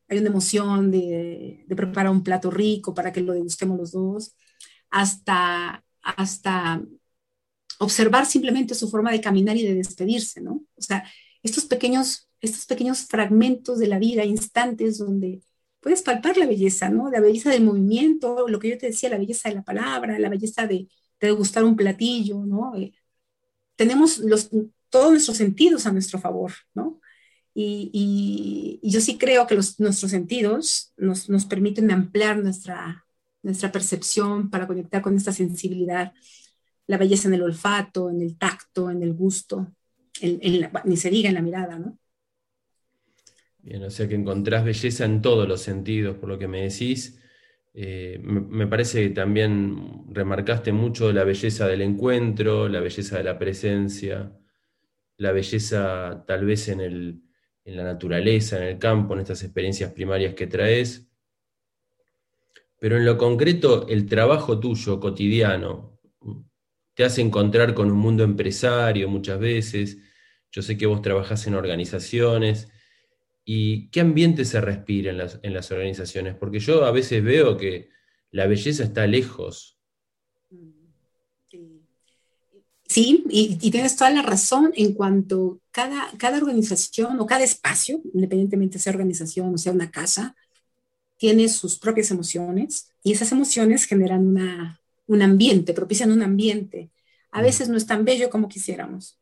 hay 0.09 0.19
una 0.19 0.29
emoción 0.29 0.91
de, 0.91 1.65
de 1.67 1.77
preparar 1.77 2.13
un 2.13 2.25
plato 2.25 2.51
rico 2.51 2.95
para 2.95 3.13
que 3.13 3.21
lo 3.21 3.33
degustemos 3.35 3.79
los 3.79 3.93
dos, 3.93 4.37
hasta 4.91 5.85
hasta 6.05 6.83
observar 7.79 8.27
simplemente 8.27 8.75
su 8.75 8.89
forma 8.89 9.11
de 9.11 9.21
caminar 9.21 9.57
y 9.57 9.65
de 9.65 9.75
despedirse, 9.75 10.41
¿no? 10.41 10.65
O 10.77 10.83
sea, 10.83 11.05
estos 11.43 11.65
pequeños, 11.65 12.29
estos 12.41 12.67
pequeños 12.67 13.07
fragmentos 13.07 13.79
de 13.79 13.89
la 13.89 13.99
vida, 13.99 14.25
instantes 14.25 14.99
donde 14.99 15.41
puedes 15.85 16.01
palpar 16.01 16.39
la 16.39 16.47
belleza, 16.47 16.89
¿no? 16.89 17.11
La 17.11 17.21
belleza 17.21 17.51
del 17.51 17.63
movimiento, 17.63 18.49
lo 18.49 18.59
que 18.59 18.71
yo 18.71 18.79
te 18.79 18.87
decía, 18.87 19.11
la 19.11 19.19
belleza 19.19 19.51
de 19.51 19.57
la 19.57 19.63
palabra, 19.63 20.19
la 20.19 20.31
belleza 20.31 20.67
de, 20.67 20.89
de 21.21 21.31
gustar 21.33 21.63
un 21.63 21.77
platillo, 21.77 22.43
¿no? 22.47 22.75
Eh, 22.75 22.95
tenemos 23.77 24.17
los, 24.19 24.49
todos 24.89 25.11
nuestros 25.11 25.37
sentidos 25.37 25.85
a 25.85 25.93
nuestro 25.93 26.19
favor, 26.19 26.53
¿no? 26.73 27.03
Y, 27.53 28.81
yo 28.83 29.01
sí 29.03 29.19
creo 29.19 29.47
que 29.47 29.57
nuestros 29.57 30.11
sentidos 30.11 30.95
nos, 30.97 31.29
nos 31.29 31.45
permiten 31.45 31.91
ampliar 31.91 32.39
nuestra, 32.39 33.05
nuestra 33.43 33.71
percepción 33.71 34.49
para 34.49 34.67
conectar 34.67 35.03
con 35.03 35.15
esta 35.17 35.33
sensibilidad, 35.33 36.15
la 36.87 36.97
belleza 36.97 37.29
en 37.29 37.35
el 37.35 37.43
olfato, 37.43 38.09
en 38.09 38.23
el 38.23 38.39
tacto, 38.39 38.91
en 38.91 39.03
el 39.03 39.13
gusto, 39.13 39.71
ni 40.85 40.97
se 40.97 41.11
diga 41.11 41.29
en 41.29 41.35
la 41.35 41.43
mirada, 41.43 41.79
¿no? 41.79 41.99
Bien, 43.65 43.83
o 43.83 43.91
sea 43.91 44.07
que 44.07 44.15
encontrás 44.15 44.63
belleza 44.63 45.07
en 45.07 45.23
todos 45.23 45.49
los 45.49 45.63
sentidos, 45.63 46.19
por 46.19 46.29
lo 46.29 46.39
que 46.39 46.47
me 46.47 46.63
decís. 46.65 47.19
Eh, 47.73 48.21
me, 48.23 48.67
parece 48.67 49.09
que 49.09 49.15
también 49.15 50.05
remarcaste 50.11 50.71
mucho 50.71 51.11
la 51.13 51.25
belleza 51.25 51.67
del 51.67 51.81
encuentro, 51.81 52.69
la 52.69 52.81
belleza 52.81 53.17
de 53.17 53.25
la 53.25 53.39
presencia, 53.39 54.31
la 55.17 55.33
belleza 55.33 56.25
tal 56.27 56.45
vez 56.45 56.69
en, 56.69 56.83
en 56.83 57.77
la 57.77 57.85
naturaleza, 57.85 58.59
en 58.59 58.65
el 58.65 58.79
campo, 58.79 59.15
en 59.15 59.21
estas 59.21 59.43
experiencias 59.43 59.93
primarias 59.93 60.35
que 60.35 60.47
traes. 60.47 61.09
Pero 62.79 62.99
en 62.99 63.07
lo 63.07 63.17
concreto, 63.17 63.89
el 63.89 64.05
trabajo 64.05 64.61
tuyo 64.61 65.01
cotidiano 65.01 65.99
te 66.93 67.05
hace 67.05 67.23
encontrar 67.23 67.73
con 67.73 67.91
un 67.91 67.97
mundo 67.97 68.25
empresario 68.25 69.09
muchas 69.09 69.41
veces. 69.41 69.99
Yo 70.53 70.61
sé 70.61 70.77
que 70.77 70.85
vos 70.85 71.01
trabajás 71.01 71.47
en 71.47 71.55
organizaciones. 71.55 72.69
¿Y 73.45 73.89
qué 73.89 74.01
ambiente 74.01 74.45
se 74.45 74.61
respira 74.61 75.11
en 75.11 75.55
las, 75.55 75.71
organizaciones? 75.71 76.35
Porque 76.35 76.61
yo 76.61 76.85
a 76.85 76.91
veces 76.91 77.23
veo 77.23 77.57
que 77.57 77.91
la 78.31 78.47
belleza 78.47 78.85
está 78.85 79.07
lejos. 79.07 79.79
Sí, 82.87 83.25
y, 83.29 83.71
tienes 83.71 83.97
toda 83.97 84.11
la 84.11 84.23
razón 84.23 84.73
en 84.77 84.95
cuanto 84.95 85.61
cada, 85.71 86.11
cada 86.17 86.39
organización 86.39 87.19
o 87.21 87.27
cada 87.27 87.45
espacio, 87.45 88.01
independientemente 88.15 88.79
sea 88.79 88.93
organización 88.93 89.55
o 89.55 89.59
sea 89.59 89.73
una 89.73 89.91
casa, 89.91 90.37
tiene 91.17 91.49
sus 91.49 91.79
propias 91.79 92.11
emociones 92.11 92.91
y 93.03 93.13
esas 93.13 93.33
emociones 93.33 93.85
generan 93.85 94.27
una, 94.27 94.81
un 95.07 95.23
ambiente, 95.23 95.75
propician 95.75 96.13
un 96.13 96.23
ambiente. 96.23 96.91
A 97.31 97.43
veces 97.43 97.69
no 97.69 97.77
es 97.77 97.87
tan 97.87 98.05
bello 98.05 98.31
como 98.31 98.49
quisiéramos. 98.49 99.19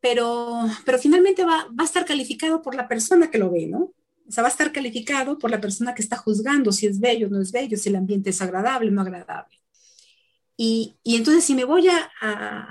Pero, 0.00 0.64
pero 0.84 0.98
finalmente 0.98 1.44
va, 1.44 1.66
va 1.66 1.82
a 1.82 1.84
estar 1.84 2.04
calificado 2.04 2.62
por 2.62 2.74
la 2.74 2.86
persona 2.86 3.30
que 3.30 3.38
lo 3.38 3.50
ve, 3.50 3.66
¿no? 3.66 3.92
O 4.28 4.32
sea, 4.32 4.42
va 4.42 4.48
a 4.48 4.52
estar 4.52 4.70
calificado 4.72 5.38
por 5.38 5.50
la 5.50 5.60
persona 5.60 5.94
que 5.94 6.02
está 6.02 6.16
juzgando 6.16 6.70
si 6.70 6.86
es 6.86 7.00
bello 7.00 7.28
o 7.28 7.30
no 7.30 7.40
es 7.40 7.50
bello, 7.50 7.76
si 7.78 7.88
el 7.88 7.96
ambiente 7.96 8.30
es 8.30 8.42
agradable 8.42 8.90
o 8.90 8.92
no 8.92 9.00
agradable. 9.00 9.58
Y, 10.56 10.96
y 11.02 11.16
entonces, 11.16 11.44
si 11.44 11.54
me 11.54 11.64
voy 11.64 11.88
a, 11.88 12.10
a, 12.20 12.68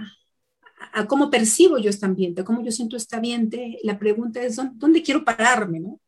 a, 0.94 1.08
cómo 1.08 1.32
percibo 1.32 1.80
yo 1.80 1.90
este 1.90 2.06
ambiente, 2.06 2.44
cómo 2.44 2.64
yo 2.64 2.72
siento 2.72 2.96
este 2.96 3.16
ambiente, 3.16 3.80
la 3.84 3.98
pregunta 3.98 4.42
es, 4.42 4.60
¿dónde 4.74 5.02
quiero 5.02 5.26
pararme? 5.26 5.80
¿no? 5.80 6.00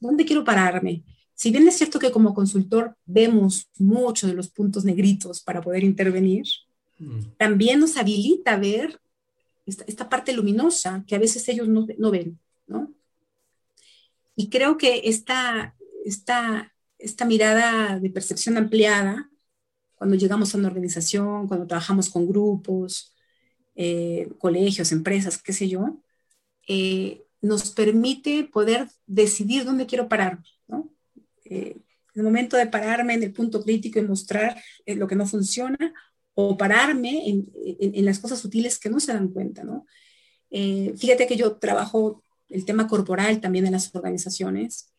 ¿Dónde 0.00 0.24
quiero 0.24 0.42
pararme? 0.42 1.04
Si 1.34 1.50
bien 1.50 1.68
es 1.68 1.76
cierto 1.76 1.98
que 1.98 2.10
como 2.10 2.34
consultor 2.34 2.96
vemos 3.06 3.68
muchos 3.78 4.28
de 4.28 4.36
los 4.36 4.48
puntos 4.48 4.84
negritos 4.84 5.40
para 5.40 5.60
poder 5.60 5.84
intervenir, 5.84 6.46
mm. 6.98 7.36
también 7.38 7.78
nos 7.78 7.96
habilita 7.96 8.54
a 8.54 8.58
ver 8.58 9.00
esta, 9.66 10.08
parte 10.08 10.32
luminosa 10.32 11.04
que 11.06 11.14
a 11.14 11.18
veces 11.18 11.48
ellos 11.48 11.68
no, 11.68 12.10
ven, 12.10 12.38
¿no? 12.66 12.92
Y 14.34 14.48
creo 14.48 14.76
que 14.76 15.02
esta, 15.04 15.76
esta, 16.04 16.72
esta 16.98 17.24
mirada 17.24 17.98
de 17.98 18.10
percepción 18.10 18.56
ampliada, 18.56 19.30
cuando 19.96 20.16
llegamos 20.16 20.54
a 20.54 20.58
una 20.58 20.68
organización, 20.68 21.46
cuando 21.46 21.66
trabajamos 21.66 22.08
con 22.08 22.26
grupos, 22.26 23.14
eh, 23.74 24.30
colegios, 24.38 24.92
empresas, 24.92 25.42
qué 25.42 25.52
sé 25.52 25.68
yo, 25.68 26.02
eh, 26.66 27.24
nos 27.42 27.70
permite 27.70 28.44
poder 28.44 28.88
decidir 29.06 29.64
dónde 29.64 29.86
quiero 29.86 30.08
parar, 30.08 30.42
¿no? 30.68 30.90
eh, 31.44 31.76
el 32.14 32.22
momento 32.22 32.56
de 32.56 32.66
pararme 32.66 33.14
en 33.14 33.22
el 33.22 33.32
punto 33.32 33.62
crítico 33.62 33.98
y 33.98 34.02
mostrar 34.02 34.60
lo 34.84 35.06
que 35.06 35.16
no 35.16 35.26
funciona 35.26 35.94
o 36.48 36.56
pararme 36.56 37.28
en, 37.28 38.04
las 38.04 38.18
cosas 38.18 38.38
sutiles 38.38 38.78
que 38.78 38.90
no 38.90 39.00
se 39.00 39.12
dan 39.12 39.28
cuenta, 39.28 39.64
¿no? 39.64 39.86
Eh, 40.50 40.94
fíjate 40.96 41.26
que 41.26 41.36
yo 41.36 41.56
trabajo 41.56 42.22
el 42.48 42.64
tema 42.64 42.88
corporal 42.88 43.40
también 43.40 43.66
en 43.66 43.72
las 43.72 43.94
organizaciones 43.94 44.90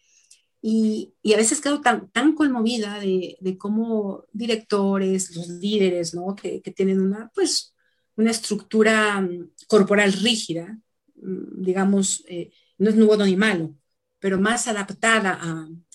y, 0.62 1.14
a 1.34 1.38
veces 1.38 1.60
quedo 1.60 1.82
tan, 1.82 2.10
tan 2.12 2.34
conmovida 2.34 3.00
de, 3.00 3.58
cómo 3.58 4.26
directores, 4.32 5.36
los 5.36 5.48
líderes, 5.50 6.14
¿no? 6.14 6.36
Que, 6.36 6.62
tienen 6.76 7.02
una, 7.02 7.32
pues, 7.34 7.74
una 8.16 8.32
estructura 8.32 9.20
mm, 9.22 9.52
corporal 9.68 10.14
rígida, 10.14 10.80
mm, 11.16 11.64
digamos, 11.64 12.24
eh, 12.28 12.52
no 12.78 12.90
es 12.90 12.96
nuevo 12.96 13.18
ni 13.24 13.36
malo, 13.36 13.76
pero 14.20 14.40
más 14.40 14.68
adaptada 14.68 15.40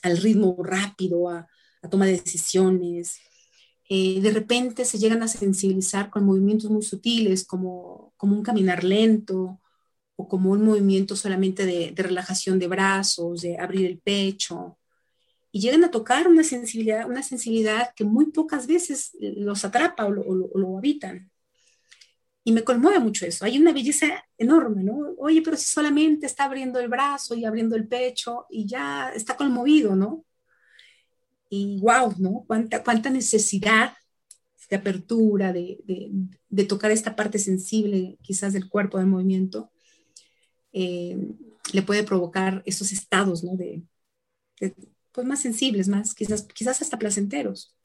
al 0.03 0.17
ritmo 0.19 0.57
rápido, 0.63 1.29
a, 1.29 1.49
a 1.83 1.91
toma 1.91 2.07
de 2.07 2.13
decisiones. 2.13 3.21
Eh, 3.89 4.21
de 4.21 4.31
repente 4.33 4.85
se 4.85 4.99
llegan 4.99 5.23
a 5.23 5.29
sensibilizar 5.29 6.11
con 6.11 6.25
movimientos 6.25 6.71
muy 6.71 6.83
sutiles, 6.83 7.45
como, 7.45 8.13
como 8.17 8.37
un 8.37 8.43
caminar 8.43 8.85
lento 8.85 9.61
o 10.17 10.29
como 10.29 10.51
un 10.51 10.65
movimiento 10.65 11.17
solamente 11.17 11.67
de, 11.67 11.93
relajación 11.97 12.59
de 12.59 12.69
brazos, 12.69 13.43
de 13.43 13.59
abrir 13.59 13.87
el 13.87 13.99
pecho. 13.99 14.79
Y 15.53 15.61
llegan 15.61 15.85
a 15.85 15.91
tocar 15.91 16.29
una 16.29 16.45
sensibilidad, 16.45 17.09
una 17.09 17.23
sensibilidad 17.23 17.91
que 17.95 18.05
muy 18.05 18.27
pocas 18.33 18.67
veces 18.67 19.13
los 19.21 19.65
atrapa 19.65 20.07
o 20.07 20.11
lo 20.13 20.79
habitan. 20.79 21.31
Y 22.47 22.53
me 22.53 22.63
conmueve 22.63 23.01
mucho 23.01 23.27
eso. 23.27 23.45
Hay 23.45 23.59
una 23.59 23.73
belleza 23.73 24.25
enorme, 24.39 24.85
¿no? 24.85 25.15
Oye, 25.19 25.43
pero 25.43 25.57
si 25.57 25.65
solamente 25.65 26.27
está 26.27 26.45
abriendo 26.45 26.79
el 26.79 26.87
brazo 26.87 27.35
y 27.35 27.45
abriendo 27.45 27.75
el 27.75 27.89
pecho 27.89 28.47
y 28.49 28.67
ya 28.67 29.11
está 29.13 29.37
conmovido, 29.37 29.97
¿no? 29.97 30.25
Y 31.49 31.79
wow, 31.81 32.15
¿no? 32.19 32.45
Cuánta, 32.47 32.83
cuánta 32.83 33.11
necesidad 33.11 33.93
de 34.69 34.77
apertura, 34.77 35.53
de, 35.53 35.79
de, 36.49 36.65
tocar 36.65 36.91
esta 36.91 37.15
parte 37.15 37.39
sensible 37.39 38.19
quizás 38.21 38.53
del 38.53 38.69
cuerpo, 38.69 38.99
del 38.99 39.07
movimiento. 39.07 39.71
Eh, 40.73 41.17
le 41.73 41.83
puede 41.83 42.03
provocar 42.03 42.63
esos 42.67 42.93
estados, 42.93 43.45
¿no? 43.45 43.57
De, 43.57 43.83
pues 45.13 45.27
más 45.27 45.41
sensibles, 45.41 45.89
más 45.89 46.15
quizás, 46.15 46.43
quizás 46.43 46.83
hasta 46.83 46.99
placenteros. 46.99 47.77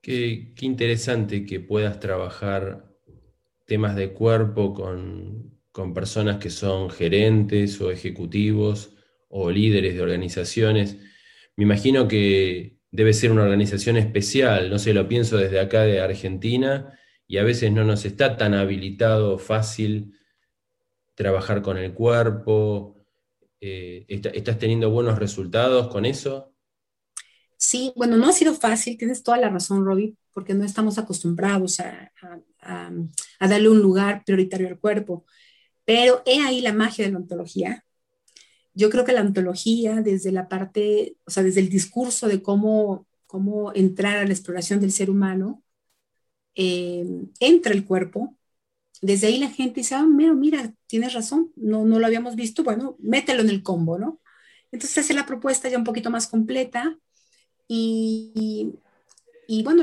Qué, 0.00 0.52
qué 0.54 0.66
interesante 0.66 1.44
que 1.44 1.60
puedas 1.60 1.98
trabajar 1.98 2.88
temas 3.66 3.96
de 3.96 4.12
cuerpo 4.12 4.72
con, 4.74 5.58
con 5.72 5.94
personas 5.94 6.38
que 6.38 6.50
son 6.50 6.90
gerentes 6.90 7.80
o 7.80 7.90
ejecutivos 7.90 8.94
o 9.28 9.50
líderes 9.50 9.94
de 9.94 10.02
organizaciones. 10.02 10.96
Me 11.58 11.64
imagino 11.64 12.06
que 12.06 12.78
debe 12.92 13.12
ser 13.12 13.32
una 13.32 13.42
organización 13.42 13.96
especial, 13.96 14.70
no 14.70 14.78
sé, 14.78 14.94
lo 14.94 15.08
pienso 15.08 15.36
desde 15.36 15.58
acá 15.58 15.82
de 15.82 16.00
Argentina 16.00 16.96
y 17.26 17.38
a 17.38 17.42
veces 17.42 17.72
no 17.72 17.82
nos 17.82 18.04
está 18.04 18.36
tan 18.36 18.54
habilitado, 18.54 19.40
fácil 19.40 20.16
trabajar 21.16 21.60
con 21.60 21.76
el 21.76 21.94
cuerpo. 21.94 23.04
Eh, 23.60 24.04
¿Estás 24.06 24.60
teniendo 24.60 24.90
buenos 24.90 25.18
resultados 25.18 25.88
con 25.88 26.06
eso? 26.06 26.54
Sí, 27.56 27.92
bueno, 27.96 28.16
no 28.18 28.28
ha 28.28 28.32
sido 28.32 28.54
fácil, 28.54 28.96
tienes 28.96 29.24
toda 29.24 29.38
la 29.38 29.48
razón, 29.48 29.84
Robbie, 29.84 30.14
porque 30.32 30.54
no 30.54 30.64
estamos 30.64 30.96
acostumbrados 30.96 31.80
a, 31.80 32.12
darle 33.40 33.68
un 33.68 33.80
lugar 33.80 34.22
prioritario 34.24 34.68
al 34.68 34.78
cuerpo. 34.78 35.24
Pero 35.84 36.22
he 36.24 36.38
ahí 36.38 36.60
la 36.60 36.72
magia 36.72 37.04
de 37.04 37.10
la 37.10 37.18
ontología, 37.18 37.84
yo 38.78 38.90
creo 38.90 39.04
que 39.04 39.12
la 39.12 39.20
antología, 39.22 40.02
desde 40.02 40.30
la 40.30 40.48
parte, 40.48 41.16
o 41.26 41.30
sea, 41.32 41.42
desde 41.42 41.60
el 41.60 41.68
discurso 41.68 42.28
de 42.28 42.42
cómo, 42.42 43.08
cómo 43.26 43.72
entrar 43.74 44.18
a 44.18 44.24
la 44.24 44.32
exploración 44.32 44.80
del 44.80 44.92
ser 44.92 45.10
humano, 45.10 45.64
eh, 46.54 47.04
entra 47.40 47.74
el 47.74 47.84
cuerpo. 47.84 48.36
Desde 49.02 49.26
ahí 49.28 49.38
la 49.38 49.50
gente 49.50 49.80
dice, 49.80 49.96
ah, 49.96 50.06
mira, 50.06 50.32
mira, 50.34 50.72
tienes 50.86 51.12
razón, 51.14 51.52
no, 51.56 51.84
no 51.86 51.98
lo 51.98 52.06
habíamos 52.06 52.36
visto, 52.36 52.62
bueno, 52.62 52.96
mételo 53.00 53.42
en 53.42 53.50
el 53.50 53.64
combo, 53.64 53.98
¿no? 53.98 54.20
Entonces 54.70 54.98
hace 54.98 55.14
la 55.14 55.26
propuesta 55.26 55.68
ya 55.68 55.78
un 55.78 55.84
poquito 55.84 56.10
más 56.10 56.28
completa 56.28 56.96
y, 57.66 58.74
y, 59.48 59.62
bueno, 59.64 59.82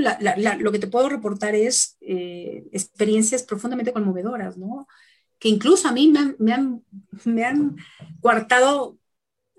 lo 0.59 0.71
que 0.71 0.79
te 0.79 0.87
puedo 0.87 1.09
reportar 1.09 1.53
es 1.53 1.97
eh, 1.99 2.65
experiencias 2.71 3.43
profundamente 3.43 3.91
conmovedoras, 3.91 4.57
¿no? 4.57 4.87
Que 5.39 5.49
incluso 5.49 5.87
a 5.87 5.91
mí 5.91 6.11
me 6.39 6.53
han, 6.53 6.83
me 7.25 7.43
han, 7.43 7.75
coartado 8.21 8.97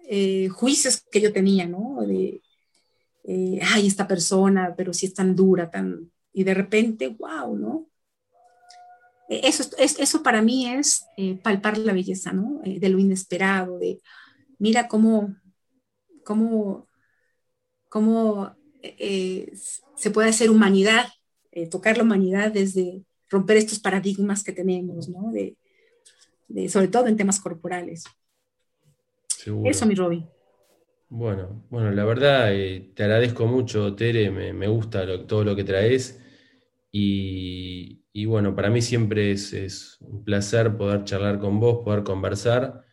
eh, 0.09 0.49
juicios 0.49 1.05
que 1.11 1.21
yo 1.21 1.33
tenía, 1.33 1.67
¿no? 1.67 1.99
De, 2.07 2.43
eh, 3.25 3.61
ay, 3.63 3.87
esta 3.87 4.09
persona, 4.09 4.75
pero 4.77 4.93
si 4.93 5.07
es 5.07 5.15
tan 5.15 5.37
dura, 5.37 5.71
tan... 5.71 6.11
Y 6.33 6.45
de 6.45 6.55
repente, 6.55 7.09
wow, 7.09 7.57
¿no? 7.57 7.89
E, 9.29 9.47
eso, 9.49 9.65
es, 9.79 9.99
eso 9.99 10.23
para 10.23 10.43
mí 10.43 10.67
es 10.69 11.07
eh, 11.17 11.39
palpar 11.43 11.79
la 11.79 11.93
belleza, 11.93 12.33
¿no? 12.33 12.61
de 12.65 12.89
lo 12.89 12.99
inesperado, 12.99 13.79
de 13.79 14.01
mira 14.59 14.89
cómo, 14.89 15.37
cómo, 16.25 16.89
cómo 17.89 18.55
se 19.97 20.11
puede 20.13 20.29
hacer 20.29 20.51
humanidad, 20.51 21.07
tocar 21.71 21.97
la 21.97 22.05
humanidad 22.05 22.53
desde 22.53 23.03
romper 23.29 23.57
estos 23.57 23.81
paradigmas 23.81 24.45
que 24.45 24.53
tenemos, 24.53 25.09
¿no? 25.09 25.33
De, 25.33 25.57
sobre 26.69 26.89
todo 26.89 27.07
en 27.07 27.17
temas 27.17 27.41
corporales. 27.41 28.05
Eso, 29.65 29.87
mi 29.87 29.95
Robbie. 29.95 30.27
Bueno, 31.09 31.65
bueno, 31.71 31.93
la 31.93 32.05
verdad 32.05 32.53
eh, 32.53 32.91
te 32.95 33.05
agradezco 33.05 33.47
mucho, 33.47 33.95
Tere, 33.95 34.31
me, 34.31 34.67
gusta 34.67 35.07
todo 35.27 35.45
lo 35.45 35.55
que 35.55 35.63
traes 35.63 36.21
y, 36.91 38.25
bueno, 38.27 38.57
para 38.57 38.71
mí 38.71 38.83
siempre 38.83 39.31
es, 39.31 39.99
un 40.01 40.25
placer 40.25 40.77
poder 40.77 41.05
charlar 41.05 41.39
con 41.39 41.61
vos, 41.61 41.85
poder 41.85 42.03
conversar 42.03 42.85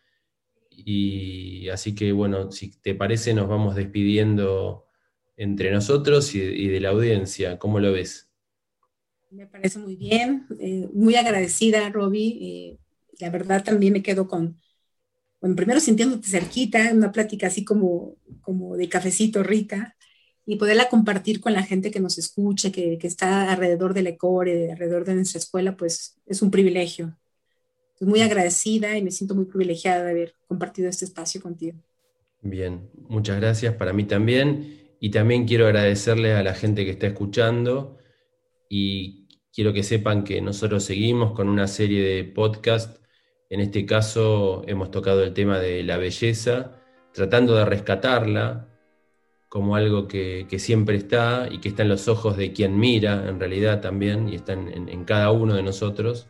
y 0.69 1.69
así 1.69 1.95
que 1.95 2.11
bueno, 2.11 2.51
si 2.51 2.79
te 2.81 2.93
parece 2.93 3.33
nos 3.33 3.47
vamos 3.47 3.75
despidiendo 3.75 4.87
entre 5.35 5.71
nosotros 5.71 6.35
y, 6.35 6.67
de 6.67 6.79
la 6.81 6.89
audiencia, 6.89 7.57
¿cómo 7.57 7.79
lo 7.79 7.91
ves? 7.91 8.29
Me 9.31 9.47
parece 9.47 9.79
muy 9.79 9.95
bien, 9.95 10.45
eh, 10.59 10.87
muy 10.93 11.15
agradecida. 11.15 11.87
Eh, 11.87 12.77
la 13.23 13.29
verdad 13.29 13.63
también 13.63 13.93
me 13.93 14.03
quedo 14.03 14.27
con, 14.27 14.59
bueno, 15.39 15.55
primero 15.55 15.79
sintiéndote 15.79 16.27
cerquita, 16.27 16.91
una 16.93 17.11
plática 17.11 17.47
así 17.47 17.63
como, 17.63 18.15
como 18.41 18.75
de 18.75 18.89
cafecito 18.89 19.43
rica, 19.43 19.95
y 20.45 20.57
poderla 20.57 20.89
compartir 20.89 21.39
con 21.39 21.53
la 21.53 21.63
gente 21.63 21.89
que 21.89 22.01
nos 22.01 22.17
escuche, 22.17 22.71
que, 22.71 22.97
que 22.97 23.07
está 23.07 23.51
alrededor 23.51 23.93
del 23.93 24.07
ECORE, 24.07 24.71
alrededor 24.71 25.05
de 25.05 25.15
nuestra 25.15 25.39
escuela, 25.39 25.77
pues 25.77 26.19
es 26.25 26.41
un 26.41 26.51
privilegio. 26.51 27.17
Estoy 27.93 28.09
muy 28.09 28.21
agradecida 28.21 28.97
y 28.97 29.03
me 29.03 29.11
siento 29.11 29.35
muy 29.35 29.45
privilegiada 29.45 30.03
de 30.03 30.11
haber 30.11 30.35
compartido 30.47 30.89
este 30.89 31.05
espacio 31.05 31.41
contigo. 31.41 31.77
Bien, 32.41 32.89
muchas 33.07 33.39
gracias 33.39 33.75
para 33.75 33.93
mí 33.93 34.03
también. 34.03 34.81
Y 34.99 35.11
también 35.11 35.45
quiero 35.45 35.65
agradecerle 35.65 36.33
a 36.33 36.43
la 36.43 36.53
gente 36.53 36.83
que 36.83 36.91
está 36.91 37.07
escuchando 37.07 37.97
y 38.67 39.27
quiero 39.53 39.71
que 39.71 39.83
sepan 39.83 40.23
que 40.23 40.41
nosotros 40.41 40.83
seguimos 40.83 41.33
con 41.33 41.47
una 41.47 41.67
serie 41.67 42.03
de 42.03 42.23
podcasts 42.23 43.02
en 43.53 43.59
este 43.59 43.85
caso 43.85 44.63
hemos 44.65 44.89
tocado 44.89 45.23
el 45.23 45.31
tema 45.31 45.59
de 45.59 45.83
la 45.83 45.97
belleza, 45.97 46.71
tratando 47.13 47.53
de 47.53 47.65
rescatarla 47.65 48.67
como 49.47 49.75
algo 49.75 50.07
que, 50.07 50.47
siempre 50.57 50.95
está 50.95 51.47
y 51.51 51.59
que 51.59 51.69
está 51.69 51.83
en 51.83 51.89
los 51.89 52.07
ojos 52.07 52.35
de 52.35 52.51
quien 52.51 52.79
mira 52.79 53.29
en 53.29 53.39
realidad 53.39 53.79
también 53.79 54.27
y 54.27 54.33
está 54.33 54.53
en, 54.53 55.05
cada 55.05 55.31
uno 55.31 55.53
de 55.53 55.61
nosotros. 55.61 56.27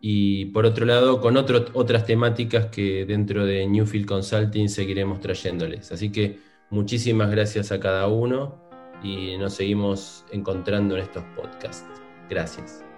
Y 0.00 0.46
por 0.46 0.66
otro 0.66 0.84
lado, 0.84 1.20
con 1.20 1.36
otras 1.36 2.04
temáticas 2.06 2.66
que 2.66 3.06
dentro 3.06 3.46
de 3.46 3.64
Newfield 3.68 4.06
Consulting 4.06 4.68
seguiremos 4.68 5.20
trayéndoles. 5.20 5.92
Así 5.92 6.10
que 6.10 6.40
muchísimas 6.70 7.30
gracias 7.30 7.70
a 7.70 7.78
cada 7.78 8.08
uno 8.08 8.60
y 9.04 9.38
nos 9.38 9.54
seguimos 9.54 10.24
encontrando 10.32 10.96
en 10.96 11.02
estos 11.02 11.22
podcasts. 11.36 11.86
Gracias. 12.28 12.89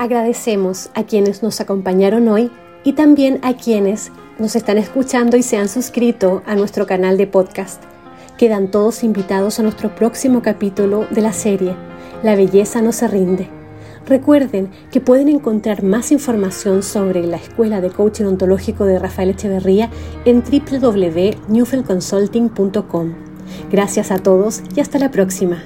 Agradecemos 0.00 0.90
a 0.94 1.04
quienes 1.04 1.42
nos 1.42 1.60
acompañaron 1.60 2.28
hoy 2.28 2.50
y 2.84 2.94
también 2.94 3.38
a 3.42 3.52
quienes 3.52 4.10
nos 4.38 4.56
están 4.56 4.78
escuchando 4.78 5.36
y 5.36 5.42
se 5.42 5.58
han 5.58 5.68
suscrito 5.68 6.42
a 6.46 6.54
nuestro 6.54 6.86
canal 6.86 7.18
de 7.18 7.26
podcast. 7.26 7.82
Quedan 8.38 8.70
todos 8.70 9.04
invitados 9.04 9.60
a 9.60 9.62
nuestro 9.62 9.94
próximo 9.94 10.40
capítulo 10.40 11.06
de 11.10 11.20
la 11.20 11.34
serie 11.34 11.76
La 12.22 12.34
belleza 12.34 12.80
no 12.80 12.92
se 12.92 13.08
rinde. 13.08 13.50
Recuerden 14.06 14.70
que 14.90 15.02
pueden 15.02 15.28
encontrar 15.28 15.82
más 15.82 16.12
información 16.12 16.82
sobre 16.82 17.26
la 17.26 17.36
Escuela 17.36 17.82
de 17.82 17.90
Coaching 17.90 18.24
Ontológico 18.24 18.86
de 18.86 18.98
Rafael 18.98 19.28
Echeverría 19.28 19.90
en 20.24 20.42
www.newfelconsulting.com. 20.42 23.14
Gracias 23.70 24.10
a 24.10 24.18
todos 24.18 24.62
y 24.74 24.80
hasta 24.80 24.98
la 24.98 25.10
próxima. 25.10 25.62